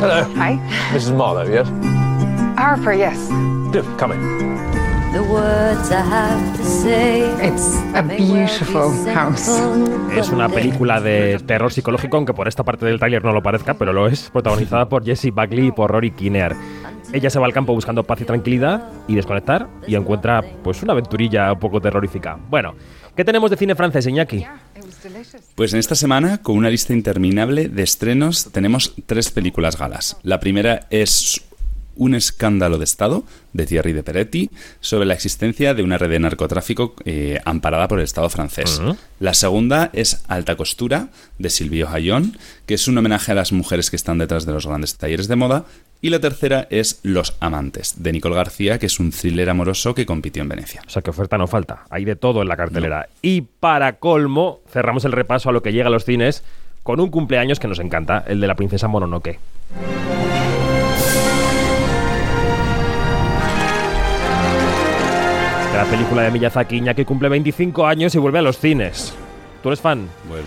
[0.00, 0.26] Hello.
[0.36, 0.58] Hi.
[0.92, 1.12] Mrs.
[1.12, 1.68] Marlowe, yes?
[2.56, 3.28] Harper, yes.
[3.72, 4.73] Do, come in.
[5.14, 7.22] The words I have to say.
[7.40, 9.48] It's a beautiful house.
[10.12, 13.74] Es una película de terror psicológico, aunque por esta parte del tráiler no lo parezca,
[13.74, 16.56] pero lo es, protagonizada por Jessie Buckley y por Rory Kinnear.
[17.12, 20.94] Ella se va al campo buscando paz y tranquilidad y desconectar y encuentra pues una
[20.94, 22.36] aventurilla un poco terrorífica.
[22.50, 22.74] Bueno,
[23.14, 24.44] ¿qué tenemos de cine francés, Iñaki?
[25.54, 30.16] Pues en esta semana, con una lista interminable de estrenos, tenemos tres películas galas.
[30.24, 31.40] La primera es
[31.96, 36.18] Un escándalo de Estado, de Thierry de Peretti, sobre la existencia de una red de
[36.18, 38.80] narcotráfico eh, amparada por el Estado francés.
[39.20, 42.36] La segunda es Alta Costura, de Silvio Hayón,
[42.66, 45.36] que es un homenaje a las mujeres que están detrás de los grandes talleres de
[45.36, 45.64] moda.
[46.00, 50.04] Y la tercera es Los Amantes, de Nicole García, que es un thriller amoroso que
[50.04, 50.82] compitió en Venecia.
[50.86, 53.08] O sea que oferta no falta, hay de todo en la cartelera.
[53.22, 56.44] Y para colmo, cerramos el repaso a lo que llega a los cines
[56.82, 59.40] con un cumpleaños que nos encanta, el de la princesa Mononoke.
[65.84, 69.14] La película de Miyazaki, que cumple 25 años y vuelve a los cines.
[69.62, 70.08] ¿Tú eres fan?
[70.28, 70.46] Vuelve.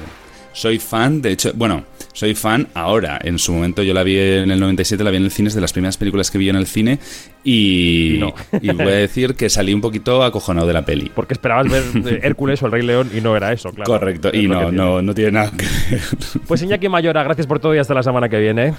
[0.52, 1.84] Soy fan, de hecho, bueno,
[2.14, 3.20] soy fan ahora.
[3.24, 5.54] En su momento yo la vi en el 97, la vi en el cine, es
[5.54, 6.98] de las primeras películas que vi en el cine.
[7.44, 8.34] Y, Y no.
[8.62, 11.12] y voy a decir que salí un poquito acojonado de la peli.
[11.14, 13.92] Porque esperabas ver eh, Hércules o el Rey León y no era eso, claro.
[13.92, 16.02] Correcto, Es y no, no, no tiene nada que ver.
[16.48, 18.74] Pues Iñaki Mayora, gracias por todo y hasta la semana que viene.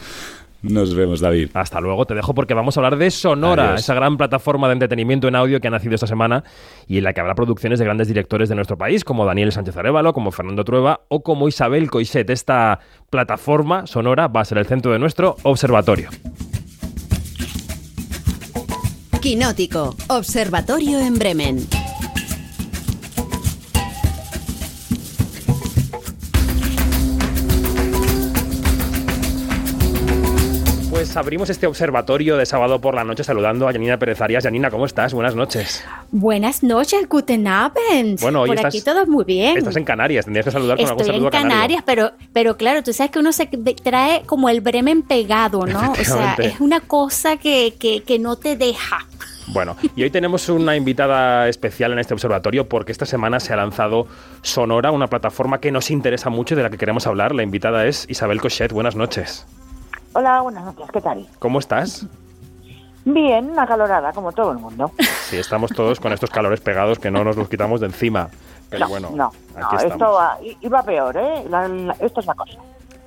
[0.60, 1.50] Nos vemos, David.
[1.54, 3.80] Hasta luego, te dejo porque vamos a hablar de Sonora, Adiós.
[3.80, 6.42] esa gran plataforma de entretenimiento en audio que ha nacido esta semana
[6.88, 9.76] y en la que habrá producciones de grandes directores de nuestro país, como Daniel Sánchez
[9.76, 12.28] Arevalo, como Fernando Trueba o como Isabel Coixet.
[12.30, 16.10] Esta plataforma Sonora va a ser el centro de nuestro observatorio.
[19.20, 21.77] Quinótico, Observatorio en Bremen.
[31.08, 34.44] Pues abrimos este observatorio de sábado por la noche saludando a Janina Pérez Arias.
[34.44, 35.14] Janina, ¿cómo estás?
[35.14, 35.82] Buenas noches.
[36.10, 38.20] Buenas noches, guten Abend.
[38.20, 39.56] Bueno, hoy Por estás- aquí todo muy bien.
[39.56, 41.50] Estás en Canarias, tendrías que saludar con algún Estoy en saludo canario.
[41.54, 45.92] Canarias, pero, pero claro, tú sabes que uno se trae como el Bremen pegado, ¿no?
[45.92, 48.98] O sea, es una cosa que, que, que no te deja.
[49.46, 53.56] Bueno, y hoy tenemos una invitada especial en este observatorio porque esta semana se ha
[53.56, 54.08] lanzado
[54.42, 57.34] Sonora, una plataforma que nos interesa mucho y de la que queremos hablar.
[57.34, 58.72] La invitada es Isabel Cochet.
[58.72, 59.46] Buenas noches.
[60.14, 61.26] Hola, buenas noches, ¿qué tal?
[61.38, 62.06] ¿Cómo estás?
[63.04, 64.90] Bien, acalorada, como todo el mundo.
[65.28, 68.28] Sí, estamos todos con estos calores pegados que no nos los quitamos de encima.
[68.70, 69.92] Pero no, bueno, no, aquí no, estamos.
[69.92, 71.44] esto va, iba peor, ¿eh?
[71.48, 72.58] La- la- esto es la cosa.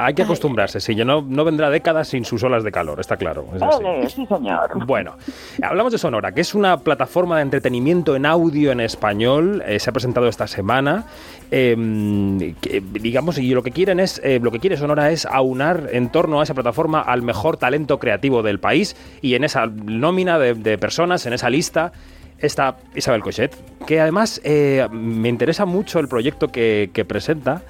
[0.05, 3.17] Hay que acostumbrarse, sí, ya no, no vendrá décadas sin sus olas de calor, está
[3.17, 3.45] claro.
[3.55, 3.61] es.
[3.61, 4.85] Ole, sí, señor.
[4.85, 5.15] Bueno,
[5.61, 9.63] hablamos de Sonora, que es una plataforma de entretenimiento en audio en español.
[9.65, 11.05] eh, se ha presentado esta semana.
[11.51, 15.89] eh, que, digamos, y lo que quieren es, eh, lo que quiere Sonora es aunar
[15.91, 20.39] en torno a esa plataforma al mejor talento creativo del país y en esa nómina
[20.39, 21.91] de, de personas, en esa lista.
[22.39, 27.61] Está Isabel Cochet, que además eh, me interesa mucho el proyecto que, que presenta,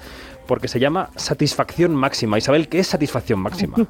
[0.52, 2.36] porque se llama Satisfacción Máxima.
[2.36, 3.74] Isabel, ¿qué es Satisfacción Máxima?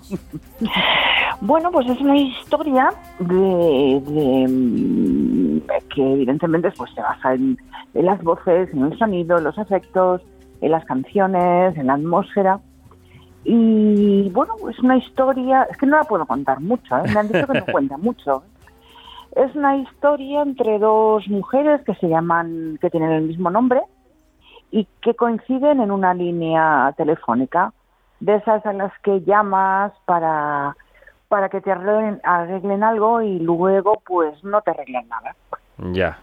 [1.40, 5.60] Bueno, pues es una historia de, de, mm,
[5.92, 7.58] que evidentemente pues se basa en,
[7.94, 10.22] en las voces, en el sonido, en los efectos,
[10.60, 12.60] en las canciones, en la atmósfera.
[13.42, 17.10] Y bueno, es una historia, es que no la puedo contar mucho, ¿eh?
[17.12, 18.44] me han dicho que no cuenta mucho.
[19.34, 23.80] Es una historia entre dos mujeres que se llaman, que tienen el mismo nombre
[24.72, 27.72] y que coinciden en una línea telefónica,
[28.18, 30.76] de esas a las que llamas para,
[31.28, 35.36] para que te arreglen, arreglen algo y luego pues no te arreglan nada,
[35.92, 36.18] ya,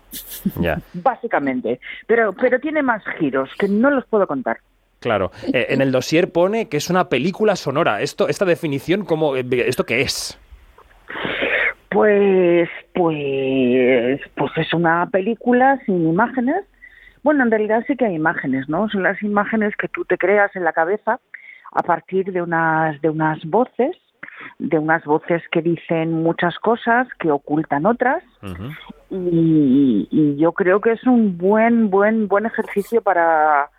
[0.59, 0.79] ya.
[0.93, 1.79] básicamente.
[2.07, 4.57] Pero, pero tiene más giros que no los puedo contar.
[4.99, 5.31] Claro.
[5.53, 8.01] Eh, en el dossier pone que es una película sonora.
[8.01, 10.37] Esto, esta definición, ¿cómo, eh, ¿esto qué es?
[11.89, 16.65] Pues, pues, pues es una película sin imágenes.
[17.29, 18.89] Bueno, en realidad sí que hay imágenes, ¿no?
[18.89, 21.19] Son las imágenes que tú te creas en la cabeza
[21.71, 23.95] a partir de unas, de unas voces,
[24.57, 28.23] de unas voces que dicen muchas cosas, que ocultan otras.
[29.11, 33.69] Y, y yo creo que es un buen, buen, buen ejercicio para,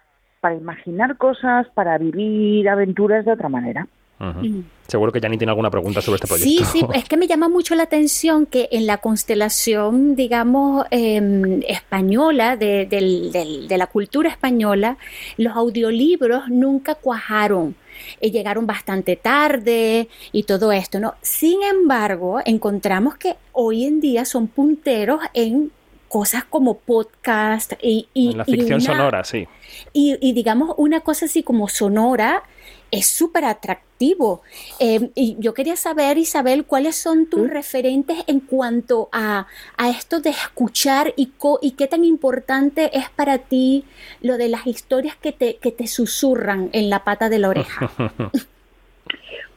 [0.40, 3.88] para imaginar cosas, para vivir aventuras de otra manera.
[4.20, 4.64] Ujú.
[4.86, 6.92] Seguro que Janine tiene alguna pregunta sobre este Sí, proyecto.
[6.92, 12.56] sí, es que me llama mucho la atención que en la constelación, digamos, em, española,
[12.56, 14.98] de, la cultura española,
[15.36, 17.74] los audiolibros nunca cuajaron.
[18.20, 21.14] Eh, llegaron bastante tarde y todo esto, ¿no?
[21.22, 25.70] Sin embargo, encontramos que hoy en día son punteros en
[26.08, 29.46] cosas como podcast y, y- en la y ficción una- sonora, sí.
[29.92, 32.42] y, y digamos, una cosa así como sonora
[32.90, 34.42] es súper atractivo.
[34.78, 40.20] Eh, y yo quería saber, Isabel, cuáles son tus referentes en cuanto a, a esto
[40.20, 43.84] de escuchar y, co- y qué tan importante es para ti
[44.22, 47.90] lo de las historias que te, que te susurran en la pata de la oreja.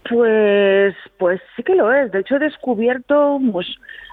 [0.09, 2.11] Pues, pues sí que lo es.
[2.11, 3.65] De hecho, he descubierto pues,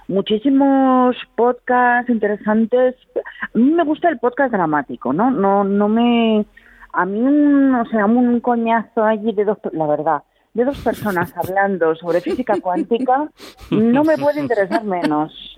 [0.07, 2.95] muchísimos podcasts interesantes.
[3.41, 5.31] A mí me gusta el podcast dramático, ¿no?
[5.31, 6.45] No, no me,
[6.93, 10.23] a mí, un, o sea, un coñazo allí de dos, la verdad,
[10.53, 13.29] de dos personas hablando sobre física cuántica,
[13.69, 15.57] no me puede interesar menos.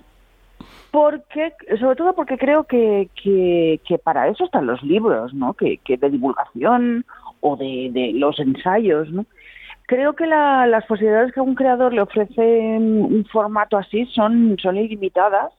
[0.92, 5.56] Porque, sobre todo porque creo que, que, que para eso están los libros, ¿no?
[5.56, 7.04] Que, que de divulgación
[7.42, 9.26] o de, de los ensayos, ¿no?
[9.88, 14.56] Creo que la- las posibilidades que a un creador le ofrece un formato así son,
[14.62, 15.52] son ilimitadas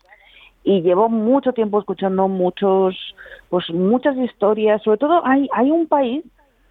[0.65, 2.97] y llevo mucho tiempo escuchando muchos,
[3.51, 4.83] pues muchas historias.
[4.83, 6.25] Sobre todo hay, hay un país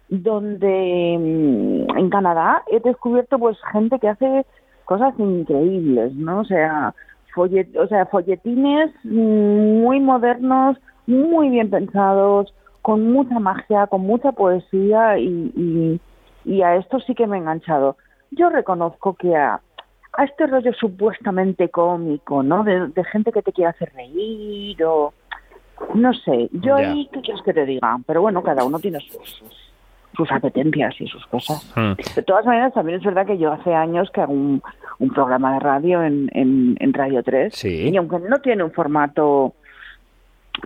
[0.08, 4.44] donde mm, en Canadá he descubierto pues gente que hace
[4.84, 6.40] cosas increíbles, ¿no?
[6.40, 6.94] O sea,
[7.34, 10.76] follet- o sea folletines mm, muy modernos,
[11.06, 16.00] muy bien pensados, con mucha magia, con mucha poesía y, y,
[16.44, 17.96] y a esto sí que me he enganchado.
[18.30, 19.60] Yo reconozco que a,
[20.16, 22.64] a este rollo supuestamente cómico, ¿no?
[22.64, 25.12] De, de gente que te quiere hacer reír o...
[25.94, 27.98] No sé, yo ahí, ¿qué quieres que te diga?
[28.06, 29.42] Pero bueno, cada uno tiene sus,
[30.16, 31.72] sus, apetencias y sus cosas.
[31.74, 31.94] Mm.
[32.14, 34.62] De todas maneras, también es verdad que yo hace años que hago un,
[35.00, 39.54] un programa de radio en, en, en Radio 3 y aunque no tiene un formato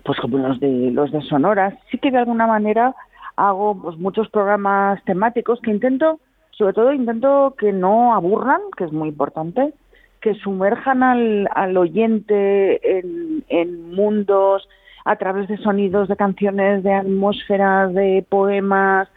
[0.03, 2.95] pues como los de los de Sonora, sí que de alguna manera
[3.35, 6.19] hago pues muchos programas temáticos que intento,
[6.59, 9.73] sobre todo intento que no aburran, que es muy importante,
[10.19, 12.99] que sumerjan al, al oyente
[13.47, 14.67] en, mundos
[15.05, 19.07] a través de sonidos, de canciones, de atmósferas, de poemas,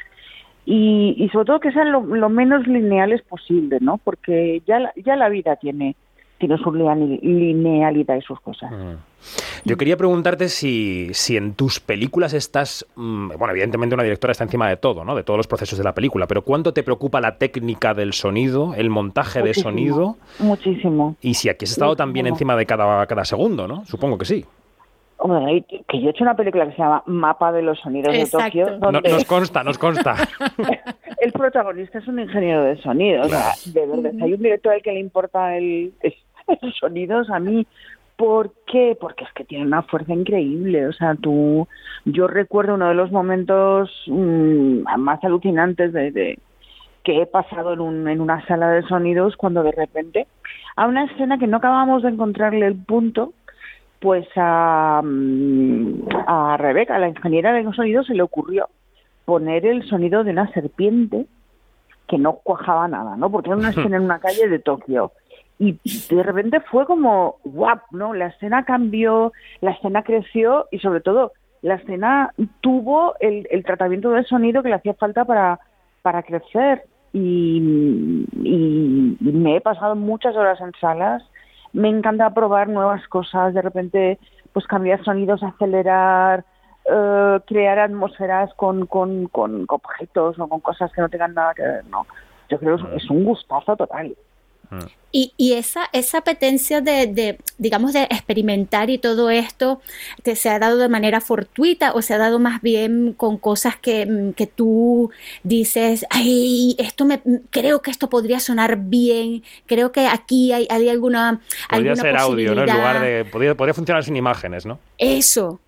[0.65, 3.99] y, y sobre todo que sean lo, lo menos lineales posible, ¿no?
[3.99, 5.97] Porque ya ya la vida tiene
[6.47, 8.71] tiene su lineal- linealidad y sus cosas.
[9.65, 14.43] Yo quería preguntarte si, si en tus películas estás, mm, bueno, evidentemente una directora está
[14.45, 15.15] encima de todo, ¿no?
[15.15, 18.75] De todos los procesos de la película, pero ¿cuánto te preocupa la técnica del sonido,
[18.75, 20.17] el montaje de sonido?
[20.41, 21.15] Muchísimo.
[21.21, 23.85] Y si aquí has estado también encima de cada, cada segundo, ¿no?
[23.87, 24.45] Supongo que sí.
[25.19, 28.13] Hombre, hay- que yo he hecho una película que se llama Mapa de los Sonidos
[28.13, 28.59] Exacto.
[28.59, 30.17] de Tokio, No- donde nos consta, nos consta.
[31.21, 33.23] el protagonista es un ingeniero de sonido.
[33.23, 35.93] O sea, de verdad, si hay un director al que le importa el,
[36.81, 37.67] sonidos, a mí,
[38.17, 38.97] ¿por qué?
[39.01, 40.87] Porque es que tiene una fuerza increíble.
[40.87, 41.67] O sea, tú,
[42.05, 46.39] yo recuerdo uno de los momentos mm, más alucinantes de, de,
[47.05, 50.27] que he pasado en, un, en una sala de sonidos cuando de repente
[50.77, 53.33] a una escena que no acabamos de encontrarle el punto,
[54.01, 58.69] pues a, mm, a Rebeca, la ingeniera de sonido, se le ocurrió
[59.25, 61.27] poner el sonido de una serpiente
[62.09, 63.31] que no cuajaba nada, ¿no?
[63.31, 65.13] Porque era una escena en una calle de Tokio.
[65.63, 65.79] Y
[66.13, 68.15] de repente fue como, guap, ¿no?
[68.15, 74.11] La escena cambió, la escena creció y sobre todo la escena tuvo el, el tratamiento
[74.11, 75.61] del sonido que le hacía falta para,
[76.03, 76.83] para crecer.
[77.13, 77.61] Y,
[79.21, 81.23] me he pasado muchas horas en salas.
[81.73, 84.19] Me encanta probar nuevas cosas, de repente
[84.53, 86.45] pues cambiar sonidos, acelerar,
[86.85, 91.63] eh, crear atmósferas con, con, con objetos o con cosas que no tengan nada que
[91.63, 92.05] ver, ¿no?
[92.49, 94.17] Yo creo que es un gustazo total.
[95.15, 99.83] Y, y esa, esa apetencia de, de, digamos, de experimentar y todo esto,
[100.23, 103.77] ¿te se ha dado de manera fortuita o se ha dado más bien con cosas
[103.77, 105.11] que, mm, que tú
[105.43, 110.67] dices, ay, esto me, mm, creo que esto podría sonar bien, creo que aquí hay,
[110.71, 112.63] hay alguna, Podría alguna ser audio, ¿no?
[112.63, 113.25] En lugar posibilidad"?
[113.25, 113.31] de.
[113.31, 114.79] Podría, podría funcionar sin imágenes, ¿no?
[114.97, 115.61] Eso.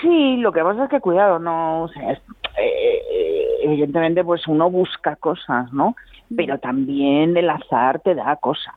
[0.00, 2.18] Sí, lo que pasa es que cuidado, no, o sea, es-
[2.58, 5.96] eh, eh, evidentemente pues uno busca cosas, ¿no?
[6.36, 8.74] Pero también el azar te da cosas.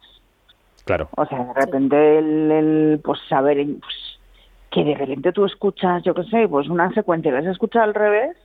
[0.86, 1.10] Claro.
[1.18, 3.96] O sea, de repente el, el, pues saber pues,
[4.72, 7.94] que de repente tú escuchas, yo qué sé, pues una secuencia que se escucha al
[7.94, 8.38] revés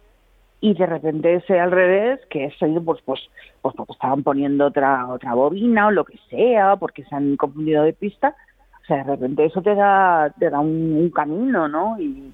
[0.60, 3.20] y de repente ese al revés que es pues pues
[3.60, 7.82] pues porque estaban poniendo otra otra bobina o lo que sea, porque se han confundido
[7.84, 8.34] de pista.
[8.82, 12.00] O sea, de repente eso te da te da un, un camino, ¿no?
[12.00, 12.32] Y,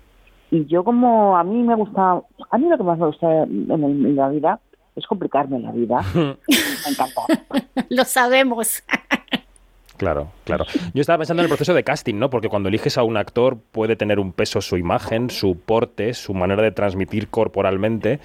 [0.51, 3.71] y yo como a mí me gusta, a mí lo que más me gusta en,
[3.71, 4.61] el- en la vida
[4.99, 6.03] es complicarme la vida.
[6.15, 6.37] me
[6.91, 7.23] encanta.
[7.89, 8.83] Lo sabemos.
[9.97, 10.65] Claro, claro.
[10.95, 12.31] Yo estaba pensando en el proceso de casting, ¿no?
[12.31, 16.35] Porque cuando eliges a un actor puede tener un peso su imagen, su porte, su
[16.35, 18.21] manera de transmitir corporalmente,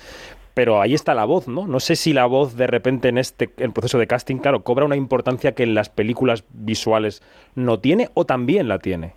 [0.53, 1.65] pero ahí está la voz, ¿no?
[1.65, 4.86] No sé si la voz de repente en este el proceso de casting, claro, cobra
[4.86, 7.24] una importancia que en las películas visuales
[7.55, 9.13] no tiene o también la tiene.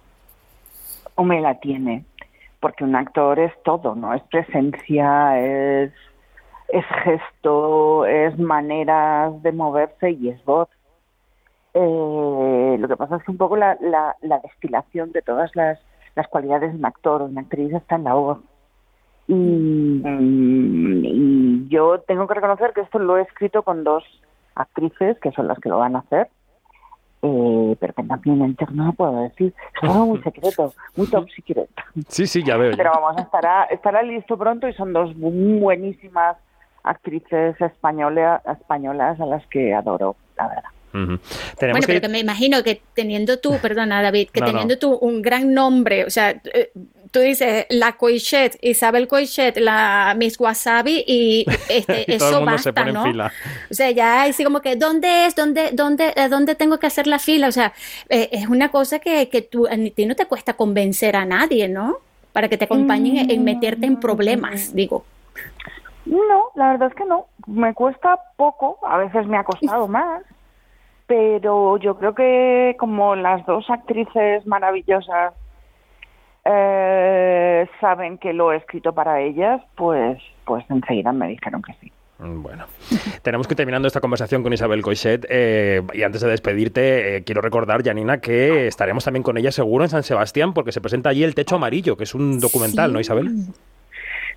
[1.15, 2.05] o me la tiene,
[2.61, 4.15] porque un actor es todo, ¿no?
[4.15, 5.93] Es presencia, es,
[6.69, 10.69] es gesto, es maneras de moverse y es voz.
[11.75, 15.79] Eh, lo que pasa es que un poco la, la, la destilación de todas las,
[16.15, 18.39] las cualidades de un actor o una actriz está en la voz.
[19.29, 24.05] Y, y yo tengo que reconocer que esto lo he escrito con dos
[24.55, 26.29] actrices, que son las que lo van a hacer,
[27.23, 29.53] eh, pero que también en no puedo decir.
[29.75, 31.69] Es todo muy secreto, muy top secret.
[32.09, 32.73] Sí, sí, ya veo.
[32.77, 36.37] Pero vamos, estará, estará listo pronto y son dos bu- buenísimas
[36.87, 40.71] actrices española, españolas a las que adoro, la verdad.
[40.93, 41.19] Bueno,
[41.81, 44.53] que pero que me imagino que teniendo tú, perdona David, que No, no.
[44.53, 46.71] teniendo tú un gran nombre, o sea, eh,
[47.11, 52.37] tú dices la Coixet, Isabel Coixet, la Miss Wasabi y este, Y todo el eso
[52.37, 53.05] mundo basta, se pone ¿no?
[53.05, 53.33] en fila.
[53.71, 55.35] O sea, ya así como que, ¿dónde es?
[55.35, 57.49] ¿Dónde, dónde, a dónde tengo que hacer la fila?
[57.49, 57.75] O sea,
[58.09, 61.69] eh, es una cosa que, que tú, a ti no te cuesta convencer a nadie,
[61.69, 61.99] ¿no?
[62.33, 65.05] Para que te acompañen en- en meterte en problemas, digo.
[66.07, 67.27] No, la verdad es que no.
[67.47, 70.23] Me cuesta poco, a veces me ha costado más,
[71.07, 75.35] pero yo creo que como las dos actrices maravillosas
[76.45, 81.93] eh, saben que lo he escrito para ellas, pues, pues enseguida me dijeron que sí.
[82.19, 82.65] Bueno,
[83.23, 87.25] tenemos que ir terminando esta conversación con Isabel Coixet eh, y antes de despedirte eh,
[87.25, 91.11] quiero recordar, Janina, que estaremos también con ella seguro en San Sebastián porque se presenta
[91.11, 93.29] allí El Techo Amarillo, que es un documental, ¿no, Isabel?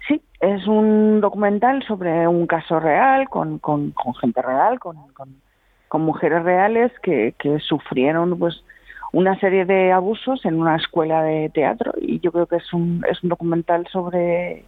[0.09, 6.01] Sí, es un documental sobre un caso real, con, con, con gente real, con, con,
[6.01, 8.63] mujeres reales que, que sufrieron pues
[9.11, 11.93] una serie de abusos en una escuela de teatro.
[12.01, 14.65] Y yo creo que es un, es un documental sobre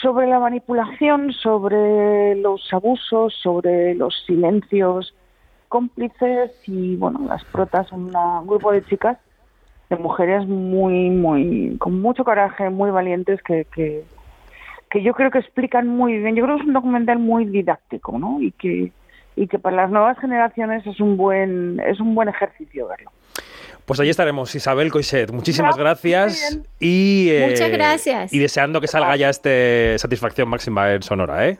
[0.00, 5.14] sobre la manipulación, sobre los abusos, sobre los silencios
[5.68, 6.50] cómplices.
[6.66, 9.18] Y bueno, las protas son un grupo de chicas,
[9.96, 14.04] de mujeres muy, muy, con mucho coraje, muy valientes que, que,
[14.90, 16.36] que yo creo que explican muy bien.
[16.36, 18.40] Yo creo que es un documental muy didáctico, ¿no?
[18.40, 18.92] Y que
[19.36, 23.10] y que para las nuevas generaciones es un buen es un buen ejercicio verlo.
[23.84, 25.30] Pues allí estaremos, Isabel Coixet.
[25.30, 28.32] Muchísimas gracias y eh, Muchas gracias.
[28.32, 31.58] y deseando que salga ya este satisfacción máxima en Sonora, ¿eh?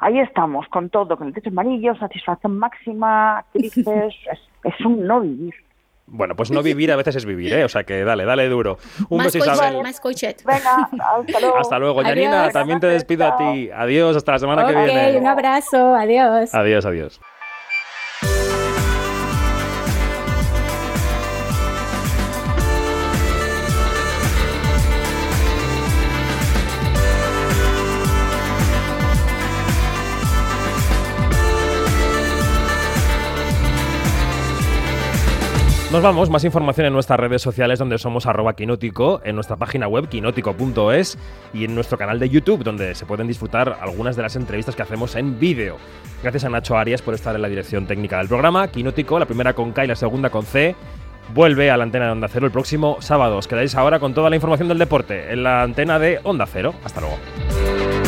[0.00, 5.20] Ahí estamos, con todo, con el techo amarillo, satisfacción máxima, actrices, es, es un no
[5.20, 5.54] vivir.
[6.06, 7.64] Bueno, pues no vivir a veces es vivir, ¿eh?
[7.64, 8.78] O sea que dale, dale duro.
[9.08, 9.82] Un Más beso, Isabel.
[9.82, 10.00] más.
[10.44, 11.56] Venga, hasta luego.
[11.56, 12.40] Hasta luego, Janina.
[12.42, 12.52] Adiós.
[12.52, 13.70] También te despido a ti.
[13.74, 15.18] Adiós, hasta la semana que Ok, viene.
[15.18, 16.54] un abrazo, adiós.
[16.54, 17.20] Adiós, adiós.
[35.94, 39.86] Nos vamos, más información en nuestras redes sociales donde somos arroba quinótico, en nuestra página
[39.86, 41.16] web quinótico.es
[41.52, 44.82] y en nuestro canal de YouTube donde se pueden disfrutar algunas de las entrevistas que
[44.82, 45.76] hacemos en vídeo.
[46.20, 48.66] Gracias a Nacho Arias por estar en la dirección técnica del programa.
[48.66, 50.74] Quinótico, la primera con K y la segunda con C,
[51.32, 53.36] vuelve a la antena de Onda Cero el próximo sábado.
[53.36, 56.74] Os quedáis ahora con toda la información del deporte en la antena de Onda Cero.
[56.82, 58.03] Hasta luego.